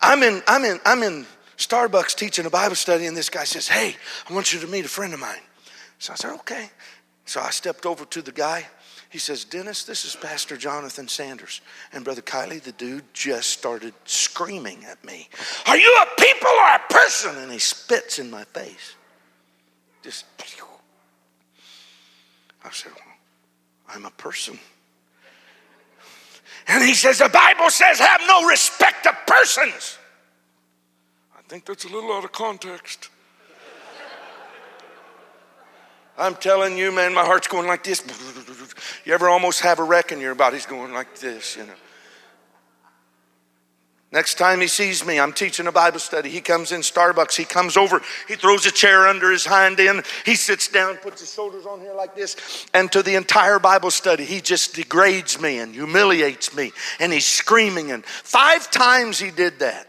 [0.01, 1.25] I'm in, I'm in, I'm in
[1.57, 3.95] Starbucks teaching a Bible study, and this guy says, Hey,
[4.29, 5.41] I want you to meet a friend of mine.
[5.99, 6.69] So I said, Okay.
[7.25, 8.65] So I stepped over to the guy.
[9.09, 11.61] He says, Dennis, this is Pastor Jonathan Sanders.
[11.91, 15.29] And Brother Kylie, the dude just started screaming at me,
[15.65, 17.35] Are you a people or a person?
[17.37, 18.95] And he spits in my face.
[20.03, 20.25] Just,
[22.63, 23.15] I said, well,
[23.95, 24.59] I'm a person.
[26.67, 29.97] And he says, The Bible says, have no respect of persons.
[31.37, 33.09] I think that's a little out of context.
[36.17, 38.01] I'm telling you, man, my heart's going like this.
[39.05, 41.73] You ever almost have a wreck and your body's going like this, you know?
[44.11, 46.29] Next time he sees me, I'm teaching a Bible study.
[46.29, 47.35] He comes in Starbucks.
[47.35, 48.01] He comes over.
[48.27, 50.03] He throws a chair under his hind end.
[50.25, 52.65] He sits down, puts his shoulders on here like this.
[52.73, 56.71] And to the entire Bible study, he just degrades me and humiliates me.
[56.99, 57.91] And he's screaming.
[57.91, 59.87] And five times he did that.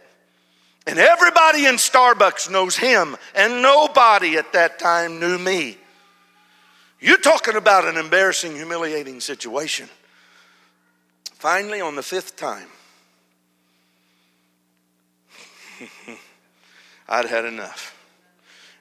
[0.87, 3.17] And everybody in Starbucks knows him.
[3.35, 5.79] And nobody at that time knew me.
[7.01, 9.89] You're talking about an embarrassing, humiliating situation.
[11.33, 12.69] Finally, on the fifth time,
[17.09, 17.97] I'd had enough.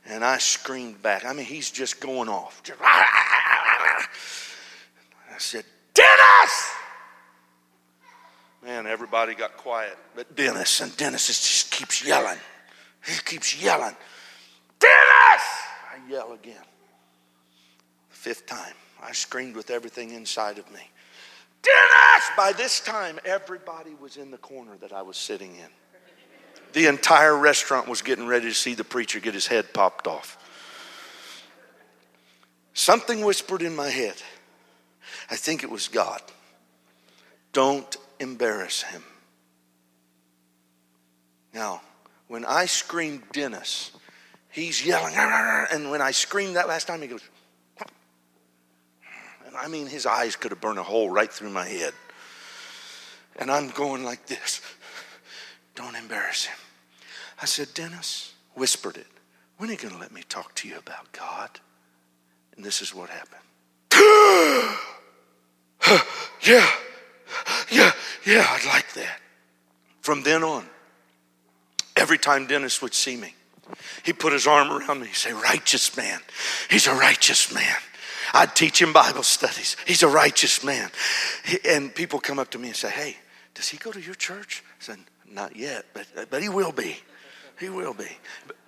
[0.06, 1.24] And I screamed back.
[1.24, 2.62] I mean, he's just going off.
[2.82, 4.06] I
[5.38, 5.64] said,
[5.94, 6.72] Dennis!
[8.62, 10.82] Man, everybody got quiet but Dennis.
[10.82, 12.38] And Dennis just keeps yelling.
[13.06, 13.96] He keeps yelling,
[14.80, 14.94] Dennis!
[14.98, 16.64] I yell again
[18.20, 18.74] fifth time.
[19.02, 20.82] I screamed with everything inside of me.
[21.62, 22.30] Dennis!
[22.36, 25.70] By this time, everybody was in the corner that I was sitting in.
[26.74, 30.38] The entire restaurant was getting ready to see the preacher get his head popped off.
[32.74, 34.16] Something whispered in my head.
[35.32, 36.22] I think it was God.
[37.54, 39.04] Don't embarrass him.
[41.54, 41.82] Now,
[42.28, 43.92] when I screamed Dennis,
[44.52, 47.24] he's yelling, and when I screamed that last time, he goes,
[49.60, 51.94] I mean, his eyes could have burned a hole right through my head.
[53.36, 54.62] And I'm going like this
[55.76, 56.58] Don't embarrass him.
[57.42, 59.08] I said, Dennis, whispered it.
[59.58, 61.50] When are you going to let me talk to you about God?
[62.56, 63.42] And this is what happened.
[66.42, 66.70] yeah,
[67.72, 67.92] yeah,
[68.26, 69.20] yeah, I'd like that.
[70.02, 70.66] From then on,
[71.96, 73.36] every time Dennis would see me,
[74.04, 75.08] he put his arm around me.
[75.08, 76.20] He'd say, Righteous man.
[76.70, 77.76] He's a righteous man.
[78.34, 79.76] I'd teach him Bible studies.
[79.86, 80.90] He's a righteous man.
[81.66, 83.18] And people come up to me and say, Hey,
[83.54, 84.64] does he go to your church?
[84.68, 85.00] I said,
[85.30, 86.98] Not yet, but, but he will be.
[87.60, 88.08] He will be.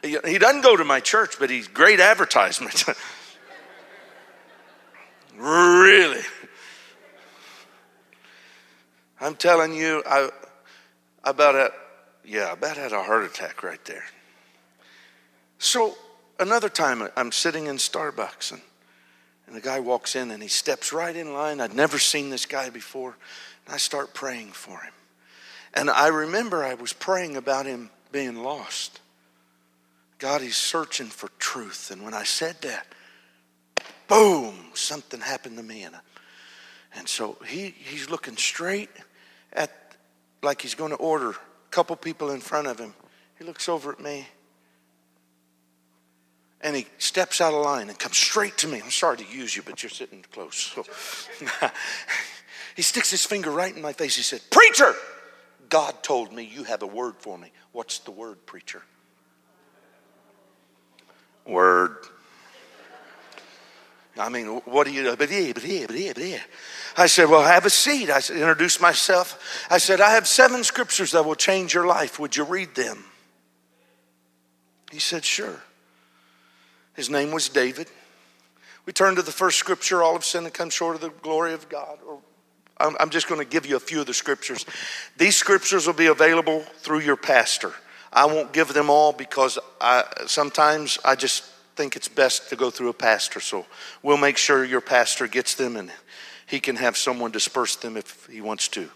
[0.04, 2.84] He doesn't go to my church, but he's great advertisement.
[5.38, 6.22] really.
[9.22, 10.30] I'm telling you, I,
[11.24, 11.72] about had,
[12.26, 14.04] yeah, I about had a heart attack right there.
[15.60, 15.96] So
[16.40, 18.62] another time, I'm sitting in Starbucks and
[19.48, 21.60] and the guy walks in and he steps right in line.
[21.60, 23.18] I'd never seen this guy before.
[23.66, 24.94] And I start praying for him.
[25.74, 29.00] And I remember I was praying about him being lost.
[30.20, 31.92] God, he's searching for truth.
[31.92, 32.88] And when I said that,
[34.08, 35.84] boom, something happened to me.
[35.84, 35.96] And,
[36.96, 38.90] and so he, he's looking straight
[39.54, 39.72] at,
[40.44, 41.36] like he's going to order a
[41.72, 42.94] couple people in front of him.
[43.38, 44.28] He looks over at me
[46.64, 48.82] and he steps out of line and comes straight to me.
[48.82, 50.56] I'm sorry to use you, but you're sitting close.
[50.56, 50.86] So
[52.76, 54.16] he sticks his finger right in my face.
[54.16, 54.94] He said, Preacher,
[55.70, 57.52] God told me you have a word for me.
[57.72, 58.84] What's the word, preacher?
[61.46, 61.98] Word.
[64.18, 65.16] I mean, what do you?
[66.98, 68.10] I said, Well, have a seat.
[68.10, 69.66] I said, introduce myself.
[69.70, 72.20] I said, I have seven scriptures that will change your life.
[72.20, 73.06] Would you read them?
[74.92, 75.62] He said, Sure.
[76.96, 77.88] His name was David.
[78.86, 81.54] We turn to the first scripture all of sin and come short of the glory
[81.54, 82.00] of God.
[82.08, 82.20] Or
[82.80, 84.66] I'm just going to give you a few of the scriptures.
[85.18, 87.74] These scriptures will be available through your pastor.
[88.12, 91.44] I won't give them all because I, sometimes I just
[91.76, 93.40] think it's best to go through a pastor.
[93.40, 93.66] So
[94.04, 95.92] we'll make sure your pastor gets them and
[96.48, 98.90] he can have someone disperse them if he wants to.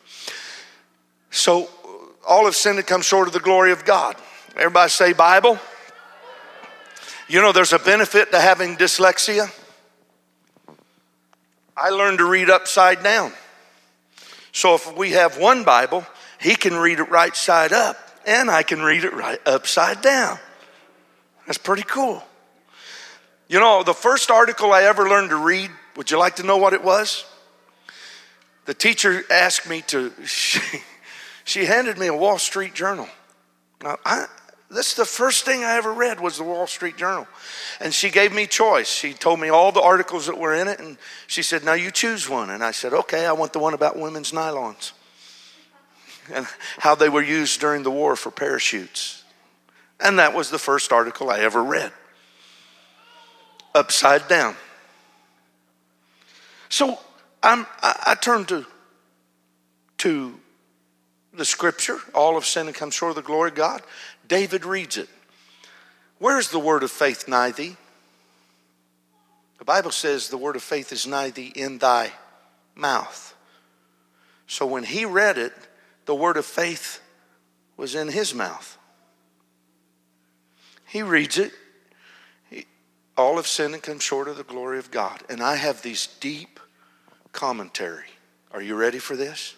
[1.29, 1.69] So
[2.27, 4.15] all of sin that comes short of the glory of God.
[4.57, 5.59] Everybody say Bible.
[7.27, 9.51] You know, there's a benefit to having dyslexia.
[11.75, 13.33] I learned to read upside down.
[14.51, 16.05] So if we have one Bible,
[16.39, 17.97] he can read it right side up,
[18.27, 20.37] and I can read it right upside down.
[21.47, 22.23] That's pretty cool.
[23.47, 26.57] You know, the first article I ever learned to read, would you like to know
[26.57, 27.25] what it was?
[28.65, 30.59] The teacher asked me to, she,
[31.43, 33.09] she handed me a Wall Street Journal.
[33.83, 34.27] Now, I,
[34.75, 37.27] this is the first thing I ever read was the Wall Street Journal.
[37.79, 38.87] And she gave me choice.
[38.87, 40.97] She told me all the articles that were in it, and
[41.27, 42.49] she said, Now you choose one.
[42.49, 44.91] And I said, Okay, I want the one about women's nylons
[46.33, 46.47] and
[46.79, 49.23] how they were used during the war for parachutes.
[49.99, 51.91] And that was the first article I ever read
[53.73, 54.55] upside down.
[56.69, 56.97] So
[57.43, 58.65] I'm, I, I turn to,
[59.99, 60.39] to
[61.33, 63.81] the scripture, all of sin and come short of the glory of God.
[64.27, 65.09] David reads it.
[66.17, 67.75] Where's the word of faith nigh thee?
[69.59, 72.11] The Bible says the word of faith is nigh thee in thy
[72.75, 73.35] mouth.
[74.47, 75.53] So when he read it,
[76.05, 77.01] the word of faith
[77.77, 78.77] was in his mouth.
[80.85, 81.51] He reads it,
[83.17, 85.23] all have sinned and come short of the glory of God.
[85.29, 86.59] And I have these deep
[87.31, 88.07] commentary.
[88.51, 89.55] Are you ready for this?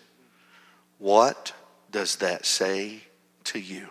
[0.99, 1.53] What
[1.91, 3.03] does that say
[3.45, 3.87] to you?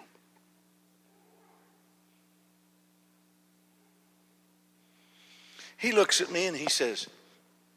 [5.77, 7.07] He looks at me and he says,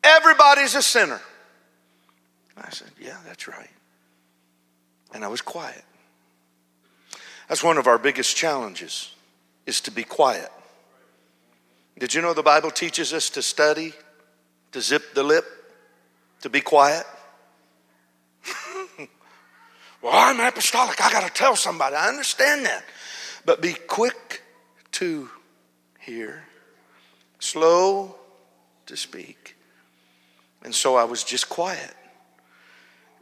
[0.03, 1.21] Everybody's a sinner.
[2.57, 3.69] I said, Yeah, that's right.
[5.13, 5.83] And I was quiet.
[7.47, 9.13] That's one of our biggest challenges
[9.65, 10.49] is to be quiet.
[11.97, 13.93] Did you know the Bible teaches us to study,
[14.71, 15.45] to zip the lip,
[16.41, 17.05] to be quiet?
[20.01, 21.01] well, I'm apostolic.
[21.01, 21.95] I got to tell somebody.
[21.95, 22.83] I understand that.
[23.45, 24.43] But be quick
[24.93, 25.29] to
[25.99, 26.43] hear,
[27.39, 28.15] slow
[28.85, 29.55] to speak.
[30.63, 31.95] And so I was just quiet.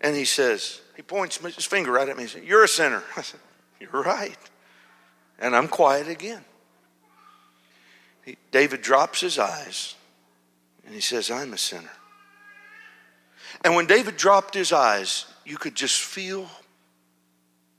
[0.01, 3.03] And he says, he points his finger right at me and says, You're a sinner.
[3.18, 3.39] I said,
[3.80, 4.38] You're right.
[5.39, 6.43] And I'm quiet again.
[8.26, 9.95] He, David drops his eyes
[10.86, 11.91] and he says, I'm a sinner.
[13.63, 16.49] And when David dropped his eyes, you could just feel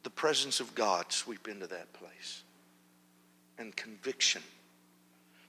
[0.03, 2.43] the presence of God sweep into that place
[3.59, 4.43] and conviction.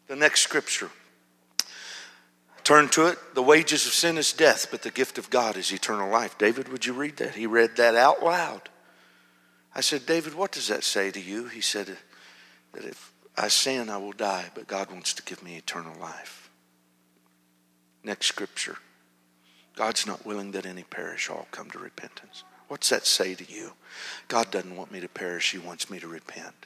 [0.10, 0.90] The next scripture,
[2.64, 3.20] turn to it.
[3.36, 6.36] The wages of sin is death, but the gift of God is eternal life.
[6.40, 7.36] David, would you read that?
[7.36, 8.70] He read that out loud.
[9.76, 11.46] I said, David, what does that say to you?
[11.46, 11.96] He said
[12.74, 16.50] that if I sin, I will die, but God wants to give me eternal life.
[18.04, 18.78] Next scripture.
[19.76, 22.44] God's not willing that any perish, all come to repentance.
[22.68, 23.74] What's that say to you?
[24.28, 26.66] God doesn't want me to perish, He wants me to repent.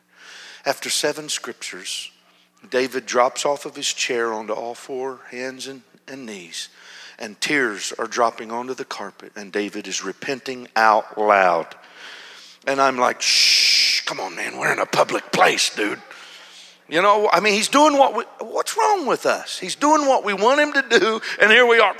[0.66, 2.10] After seven scriptures,
[2.70, 6.70] David drops off of his chair onto all four hands and, and knees,
[7.20, 11.76] and tears are dropping onto the carpet, and David is repenting out loud.
[12.66, 16.02] And I'm like, shh, come on, man, we're in a public place, dude.
[16.90, 19.58] You know, I mean, he's doing what we, what's wrong with us?
[19.60, 21.96] He's doing what we want him to do, and here we are.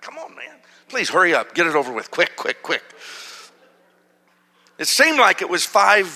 [0.00, 0.56] Come on, man.
[0.88, 1.54] Please hurry up.
[1.54, 2.10] Get it over with.
[2.10, 2.82] Quick, quick, quick.
[4.78, 6.06] It seemed like it was five,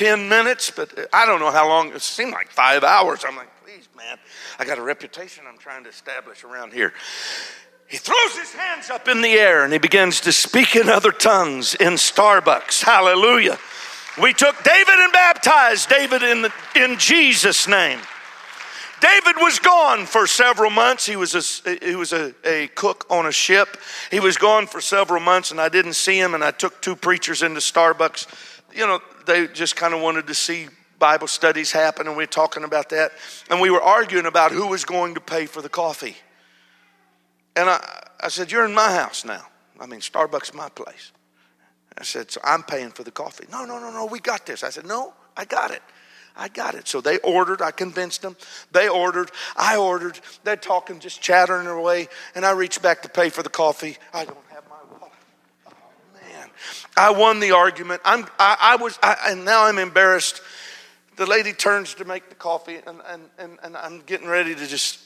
[0.00, 1.92] ten minutes, but I don't know how long.
[1.92, 3.22] It seemed like five hours.
[3.28, 4.16] I'm like, please, man.
[4.58, 6.94] I got a reputation I'm trying to establish around here.
[7.86, 11.12] He throws his hands up in the air and he begins to speak in other
[11.12, 12.82] tongues in Starbucks.
[12.82, 13.58] Hallelujah.
[14.22, 18.00] We took David and baptized David in, the, in Jesus' name.
[19.00, 21.06] David was gone for several months.
[21.06, 23.76] He was, a, he was a, a cook on a ship.
[24.10, 26.34] He was gone for several months, and I didn't see him.
[26.34, 28.26] And I took two preachers into Starbucks.
[28.74, 30.68] You know, they just kind of wanted to see
[30.98, 33.12] Bible studies happen, and we were talking about that.
[33.50, 36.16] And we were arguing about who was going to pay for the coffee.
[37.56, 39.46] And I, I said, You're in my house now.
[39.80, 41.12] I mean, Starbucks my place.
[41.98, 43.46] I said, So I'm paying for the coffee.
[43.50, 44.62] No, no, no, no, we got this.
[44.62, 45.82] I said, No, I got it.
[46.36, 46.86] I got it.
[46.86, 47.60] So they ordered.
[47.60, 48.36] I convinced them.
[48.72, 49.30] They ordered.
[49.56, 50.20] I ordered.
[50.44, 52.08] They're talking, just chattering away.
[52.34, 53.98] And I reached back to pay for the coffee.
[54.14, 55.12] I don't have my wallet.
[55.66, 55.72] Oh,
[56.14, 56.48] man.
[56.96, 58.02] I won the argument.
[58.04, 60.42] I'm, I, I was, I, and now I'm embarrassed.
[61.16, 64.66] The lady turns to make the coffee, and, and, and, and I'm getting ready to
[64.66, 64.98] just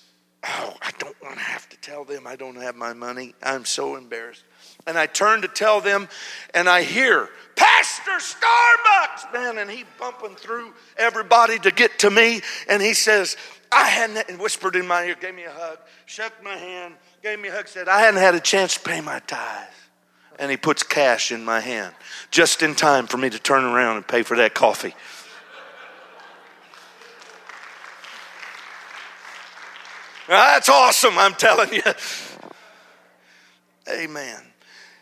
[0.47, 3.35] oh, I don't want to have to tell them I don't have my money.
[3.43, 4.45] I'm so embarrassed.
[4.87, 6.09] And I turn to tell them,
[6.53, 12.43] and I hear, Pastor Starbucks, man, and he bumping through everybody to get to me,
[12.69, 13.37] and he says,
[13.73, 17.41] I hadn't, and whispered in my ear, gave me a hug, shook my hand, gave
[17.41, 19.71] me a hug, said, I hadn't had a chance to pay my tithes.
[20.39, 21.95] And he puts cash in my hand
[22.31, 24.95] just in time for me to turn around and pay for that coffee.
[30.27, 31.83] That's awesome, I'm telling you.
[33.89, 34.41] Amen.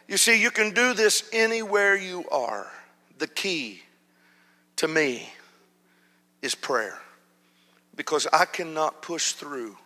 [0.09, 2.67] You see, you can do this anywhere you are.
[3.19, 3.83] The key
[4.77, 5.33] to me
[6.43, 6.99] is prayer
[7.95, 9.77] because I cannot push through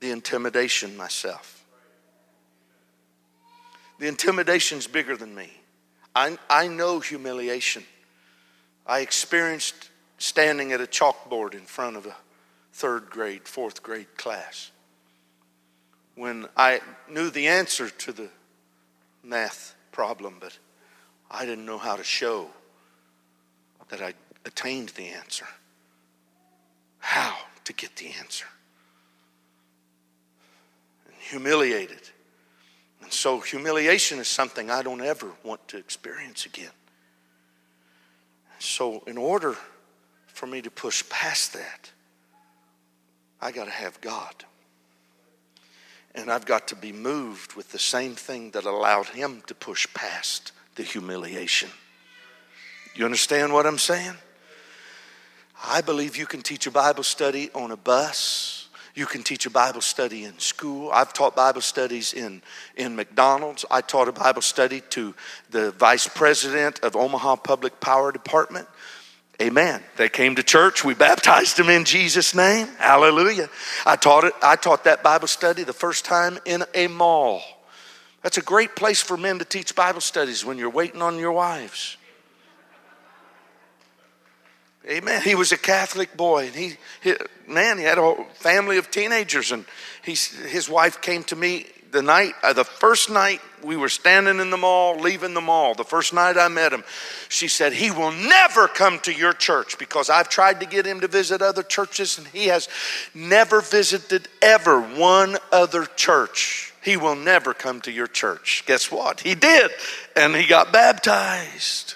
[0.00, 1.53] the intimidation myself.
[3.98, 5.50] The intimidation's bigger than me.
[6.14, 7.84] I, I know humiliation.
[8.86, 12.16] I experienced standing at a chalkboard in front of a
[12.72, 14.70] third grade, fourth grade class.
[16.16, 18.28] When I knew the answer to the
[19.22, 20.56] math problem, but
[21.30, 22.48] I didn't know how to show
[23.88, 24.14] that I
[24.44, 25.46] attained the answer.
[26.98, 28.46] How to get the answer.
[31.06, 32.10] And humiliated.
[33.04, 36.70] And so, humiliation is something I don't ever want to experience again.
[38.58, 39.56] So, in order
[40.26, 41.90] for me to push past that,
[43.42, 44.34] I got to have God.
[46.14, 49.86] And I've got to be moved with the same thing that allowed him to push
[49.92, 51.68] past the humiliation.
[52.94, 54.14] You understand what I'm saying?
[55.62, 58.63] I believe you can teach a Bible study on a bus.
[58.94, 60.90] You can teach a Bible study in school.
[60.92, 62.42] I've taught Bible studies in,
[62.76, 63.64] in McDonald's.
[63.68, 65.14] I taught a Bible study to
[65.50, 68.68] the vice president of Omaha Public Power Department.
[69.42, 69.82] Amen.
[69.96, 70.84] They came to church.
[70.84, 72.68] We baptized them in Jesus' name.
[72.78, 73.50] Hallelujah.
[73.84, 74.34] I taught it.
[74.40, 77.42] I taught that Bible study the first time in a mall.
[78.22, 81.32] That's a great place for men to teach Bible studies when you're waiting on your
[81.32, 81.96] wives.
[84.88, 85.22] Amen.
[85.22, 87.14] He was a Catholic boy, and he, he
[87.48, 89.64] man, he had a family of teenagers, and
[90.04, 94.40] he's, his wife came to me the night, uh, the first night we were standing
[94.40, 96.82] in the mall, leaving the mall, the first night I met him,
[97.28, 101.00] she said, He will never come to your church because I've tried to get him
[101.00, 102.68] to visit other churches and he has
[103.14, 106.74] never visited ever one other church.
[106.82, 108.64] He will never come to your church.
[108.66, 109.20] Guess what?
[109.20, 109.70] He did.
[110.16, 111.94] And he got baptized.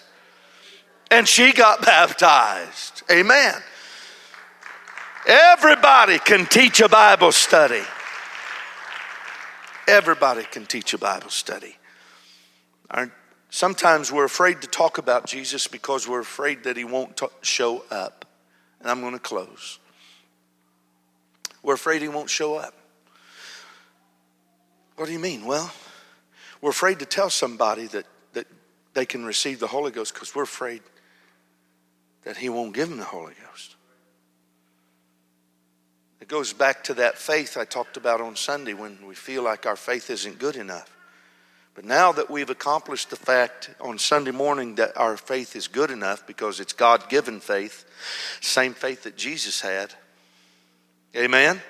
[1.10, 3.02] And she got baptized.
[3.10, 3.54] Amen.
[5.26, 7.82] Everybody can teach a Bible study.
[9.86, 11.76] Everybody can teach a Bible study.
[13.50, 17.84] Sometimes we're afraid to talk about Jesus because we're afraid that he won't t- show
[17.90, 18.26] up.
[18.80, 19.78] And I'm going to close.
[21.62, 22.74] We're afraid he won't show up.
[24.96, 25.44] What do you mean?
[25.44, 25.72] Well,
[26.60, 28.46] we're afraid to tell somebody that, that
[28.94, 30.82] they can receive the Holy Ghost because we're afraid
[32.28, 33.74] that he won't give them the Holy Ghost.
[36.20, 39.64] It goes back to that faith I talked about on Sunday when we feel like
[39.64, 40.94] our faith isn't good enough.
[41.74, 45.90] But now that we've accomplished the fact on Sunday morning that our faith is good
[45.90, 47.86] enough because it's God given faith,
[48.42, 49.94] same faith that Jesus had.
[51.16, 51.62] Amen?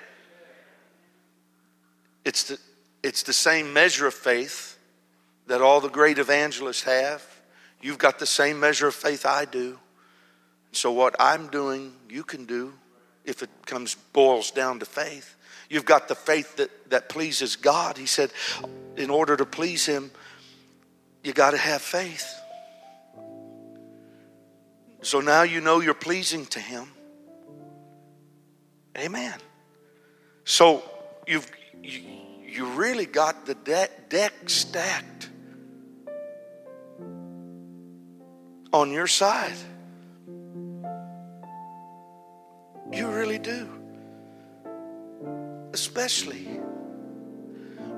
[2.25, 2.59] It's the,
[3.01, 4.77] it's the same measure of faith
[5.47, 7.25] that all the great evangelists have.
[7.81, 9.79] You've got the same measure of faith I do.
[10.71, 12.73] So, what I'm doing, you can do
[13.25, 15.35] if it comes boils down to faith.
[15.69, 17.97] You've got the faith that, that pleases God.
[17.97, 18.31] He said,
[18.97, 20.11] in order to please Him,
[21.23, 22.33] you got to have faith.
[25.01, 26.91] So now you know you're pleasing to Him.
[28.97, 29.37] Amen.
[30.43, 30.83] So
[31.27, 31.49] you've
[31.83, 32.01] you,
[32.45, 35.29] you really got the de- deck stacked
[38.73, 39.55] on your side.
[42.91, 43.67] You really do.
[45.73, 46.45] Especially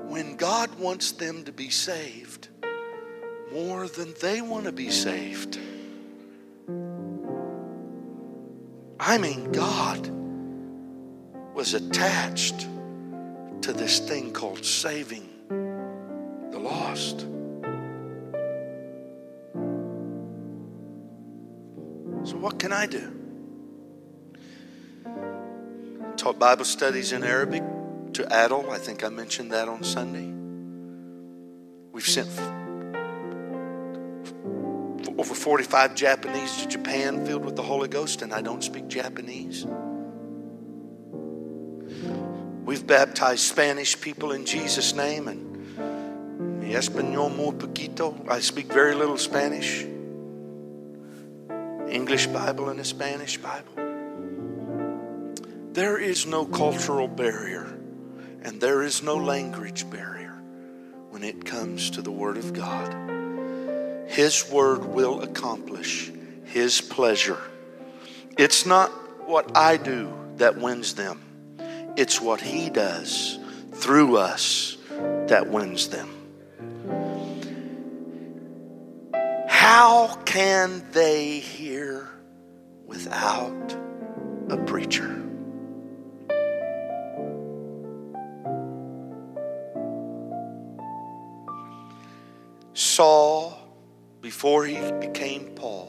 [0.06, 2.48] when God wants them to be saved
[3.52, 5.58] more than they want to be saved.
[9.00, 10.08] I mean, God
[11.54, 12.68] was attached
[13.62, 17.20] to this thing called saving the lost.
[22.24, 23.21] So, what can I do?
[26.22, 27.64] Taught Bible studies in Arabic
[28.12, 28.70] to Adel.
[28.70, 30.32] I think I mentioned that on Sunday.
[31.90, 32.28] We've sent
[35.18, 39.66] over 45 Japanese to Japan filled with the Holy Ghost, and I don't speak Japanese.
[42.64, 48.14] We've baptized Spanish people in Jesus' name, and mi español muy poquito.
[48.30, 49.84] I speak very little Spanish.
[51.90, 53.81] English Bible and a Spanish Bible.
[55.72, 57.64] There is no cultural barrier,
[58.42, 60.34] and there is no language barrier
[61.08, 62.94] when it comes to the Word of God.
[64.06, 66.12] His Word will accomplish
[66.44, 67.38] His pleasure.
[68.36, 68.90] It's not
[69.26, 71.22] what I do that wins them.
[71.96, 73.38] It's what He does
[73.72, 74.76] through us
[75.28, 76.10] that wins them.
[79.48, 82.10] How can they hear
[82.84, 83.74] without
[84.50, 85.31] a preacher?
[92.74, 93.58] Saul,
[94.20, 95.88] before he became Paul,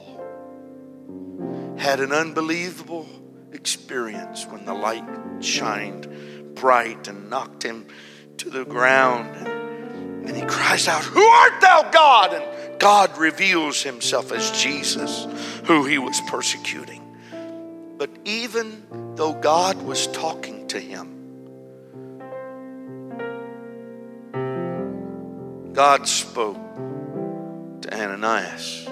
[1.77, 3.07] had an unbelievable
[3.51, 5.05] experience when the light
[5.39, 7.85] shined bright and knocked him
[8.37, 9.35] to the ground.
[9.35, 12.33] And, he cries out, Who art thou, God?
[12.33, 15.27] And God reveals himself as Jesus,
[15.65, 17.01] who he was persecuting.
[17.97, 21.09] But even though God was talking to him,
[25.73, 26.62] God spoke
[27.93, 28.87] Ananias.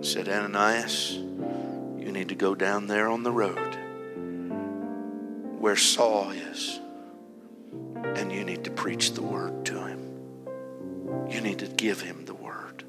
[0.00, 3.76] Said, Ananias, you need to go down there on the road
[5.58, 6.78] where Saul is,
[8.16, 10.00] and you need to preach the word to him.
[11.30, 12.84] You need to give him the word.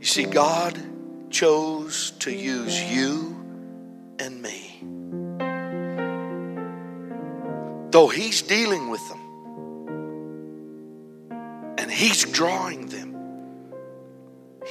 [0.00, 0.78] You see, God
[1.30, 3.36] chose to use you
[4.18, 4.82] and me.
[7.90, 9.21] Though He's dealing with them
[12.32, 13.14] drawing them,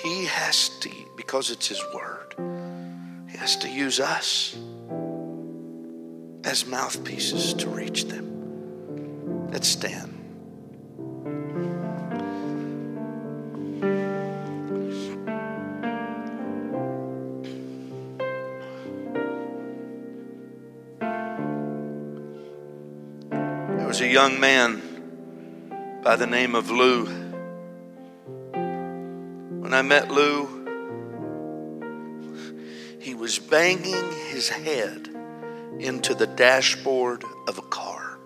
[0.03, 2.35] He has to, because it's His word,
[3.29, 4.57] He has to use us
[6.43, 9.49] as mouthpieces to reach them.
[9.51, 10.17] Let's stand.
[23.77, 24.81] There was a young man
[26.03, 27.20] by the name of Lou.
[29.71, 30.47] When I met Lou,
[32.99, 35.07] he was banging his head
[35.79, 38.19] into the dashboard of a car.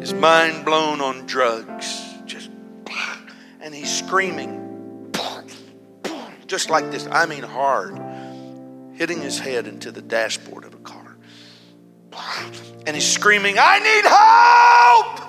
[0.00, 2.50] His mind blown on drugs, just
[3.60, 5.12] and he's screaming,
[6.46, 7.06] just like this.
[7.12, 8.00] I mean, hard,
[8.94, 11.18] hitting his head into the dashboard of a car.
[12.86, 15.21] And he's screaming, I need help!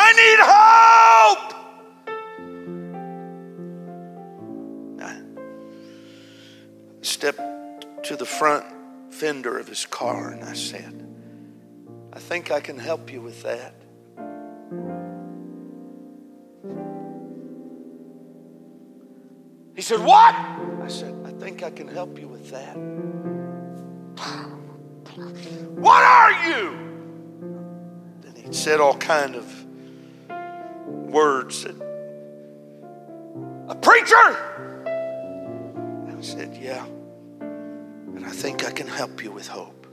[0.00, 0.38] I need
[1.34, 1.42] help!
[5.02, 5.20] I
[7.02, 8.64] stepped to the front
[9.10, 11.04] fender of his car and I said,
[12.12, 13.74] I think I can help you with that.
[19.74, 20.34] He said, What?
[20.36, 22.76] I said, I think I can help you with that.
[25.74, 26.76] What are you?
[28.20, 29.67] Then he said all kind of
[31.08, 31.66] words
[33.68, 34.14] a preacher.
[36.18, 36.84] I said, Yeah.
[38.16, 39.86] And I think I can help you with hope.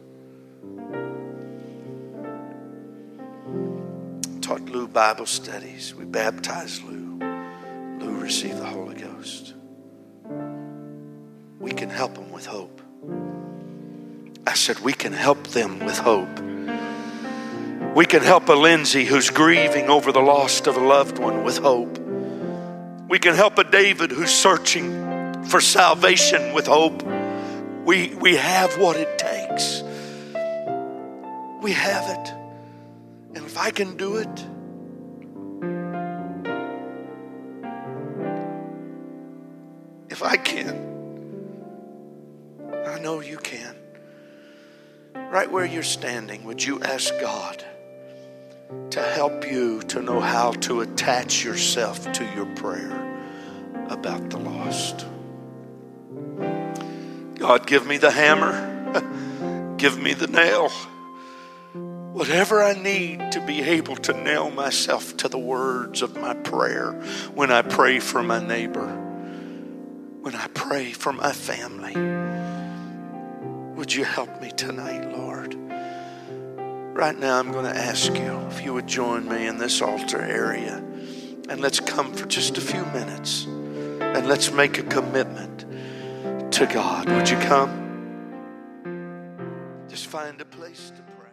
[4.42, 5.94] Taught Lou Bible studies.
[5.94, 7.20] We baptized Lou.
[8.00, 9.54] Lou received the Holy Ghost.
[11.60, 12.82] We can help him with hope.
[14.48, 16.40] I said, We can help them with hope.
[17.96, 21.60] We can help a Lindsay who's grieving over the loss of a loved one with
[21.60, 21.98] hope.
[23.08, 27.04] We can help a David who's searching for salvation with hope.
[27.86, 29.82] We, we have what it takes.
[31.62, 32.34] We have it.
[33.34, 34.46] And if I can do it,
[40.10, 40.76] if I can,
[42.86, 43.74] I know you can.
[45.16, 47.64] Right where you're standing, would you ask God
[48.90, 53.18] to help you to know how to attach yourself to your prayer
[53.90, 55.06] about the lost?
[57.36, 60.70] God, give me the hammer, give me the nail.
[62.14, 66.94] Whatever I need to be able to nail myself to the words of my prayer
[67.34, 68.88] when I pray for my neighbor,
[70.22, 71.94] when I pray for my family.
[73.76, 75.25] Would you help me tonight, Lord?
[76.96, 80.22] Right now, I'm going to ask you if you would join me in this altar
[80.22, 80.78] area
[81.50, 85.66] and let's come for just a few minutes and let's make a commitment
[86.54, 87.10] to God.
[87.10, 87.82] Would you come?
[89.90, 91.32] Just find a place to pray.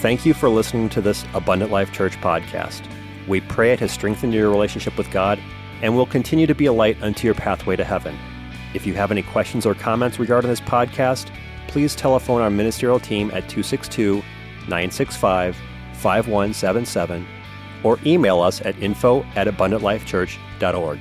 [0.00, 2.82] Thank you for listening to this Abundant Life Church podcast.
[3.28, 5.38] We pray it has strengthened your relationship with God
[5.80, 8.18] and will continue to be a light unto your pathway to heaven.
[8.76, 11.30] If you have any questions or comments regarding this podcast,
[11.66, 14.16] please telephone our ministerial team at 262
[14.68, 15.56] 965
[15.94, 17.26] 5177
[17.82, 21.00] or email us at info at abundantlifechurch.org.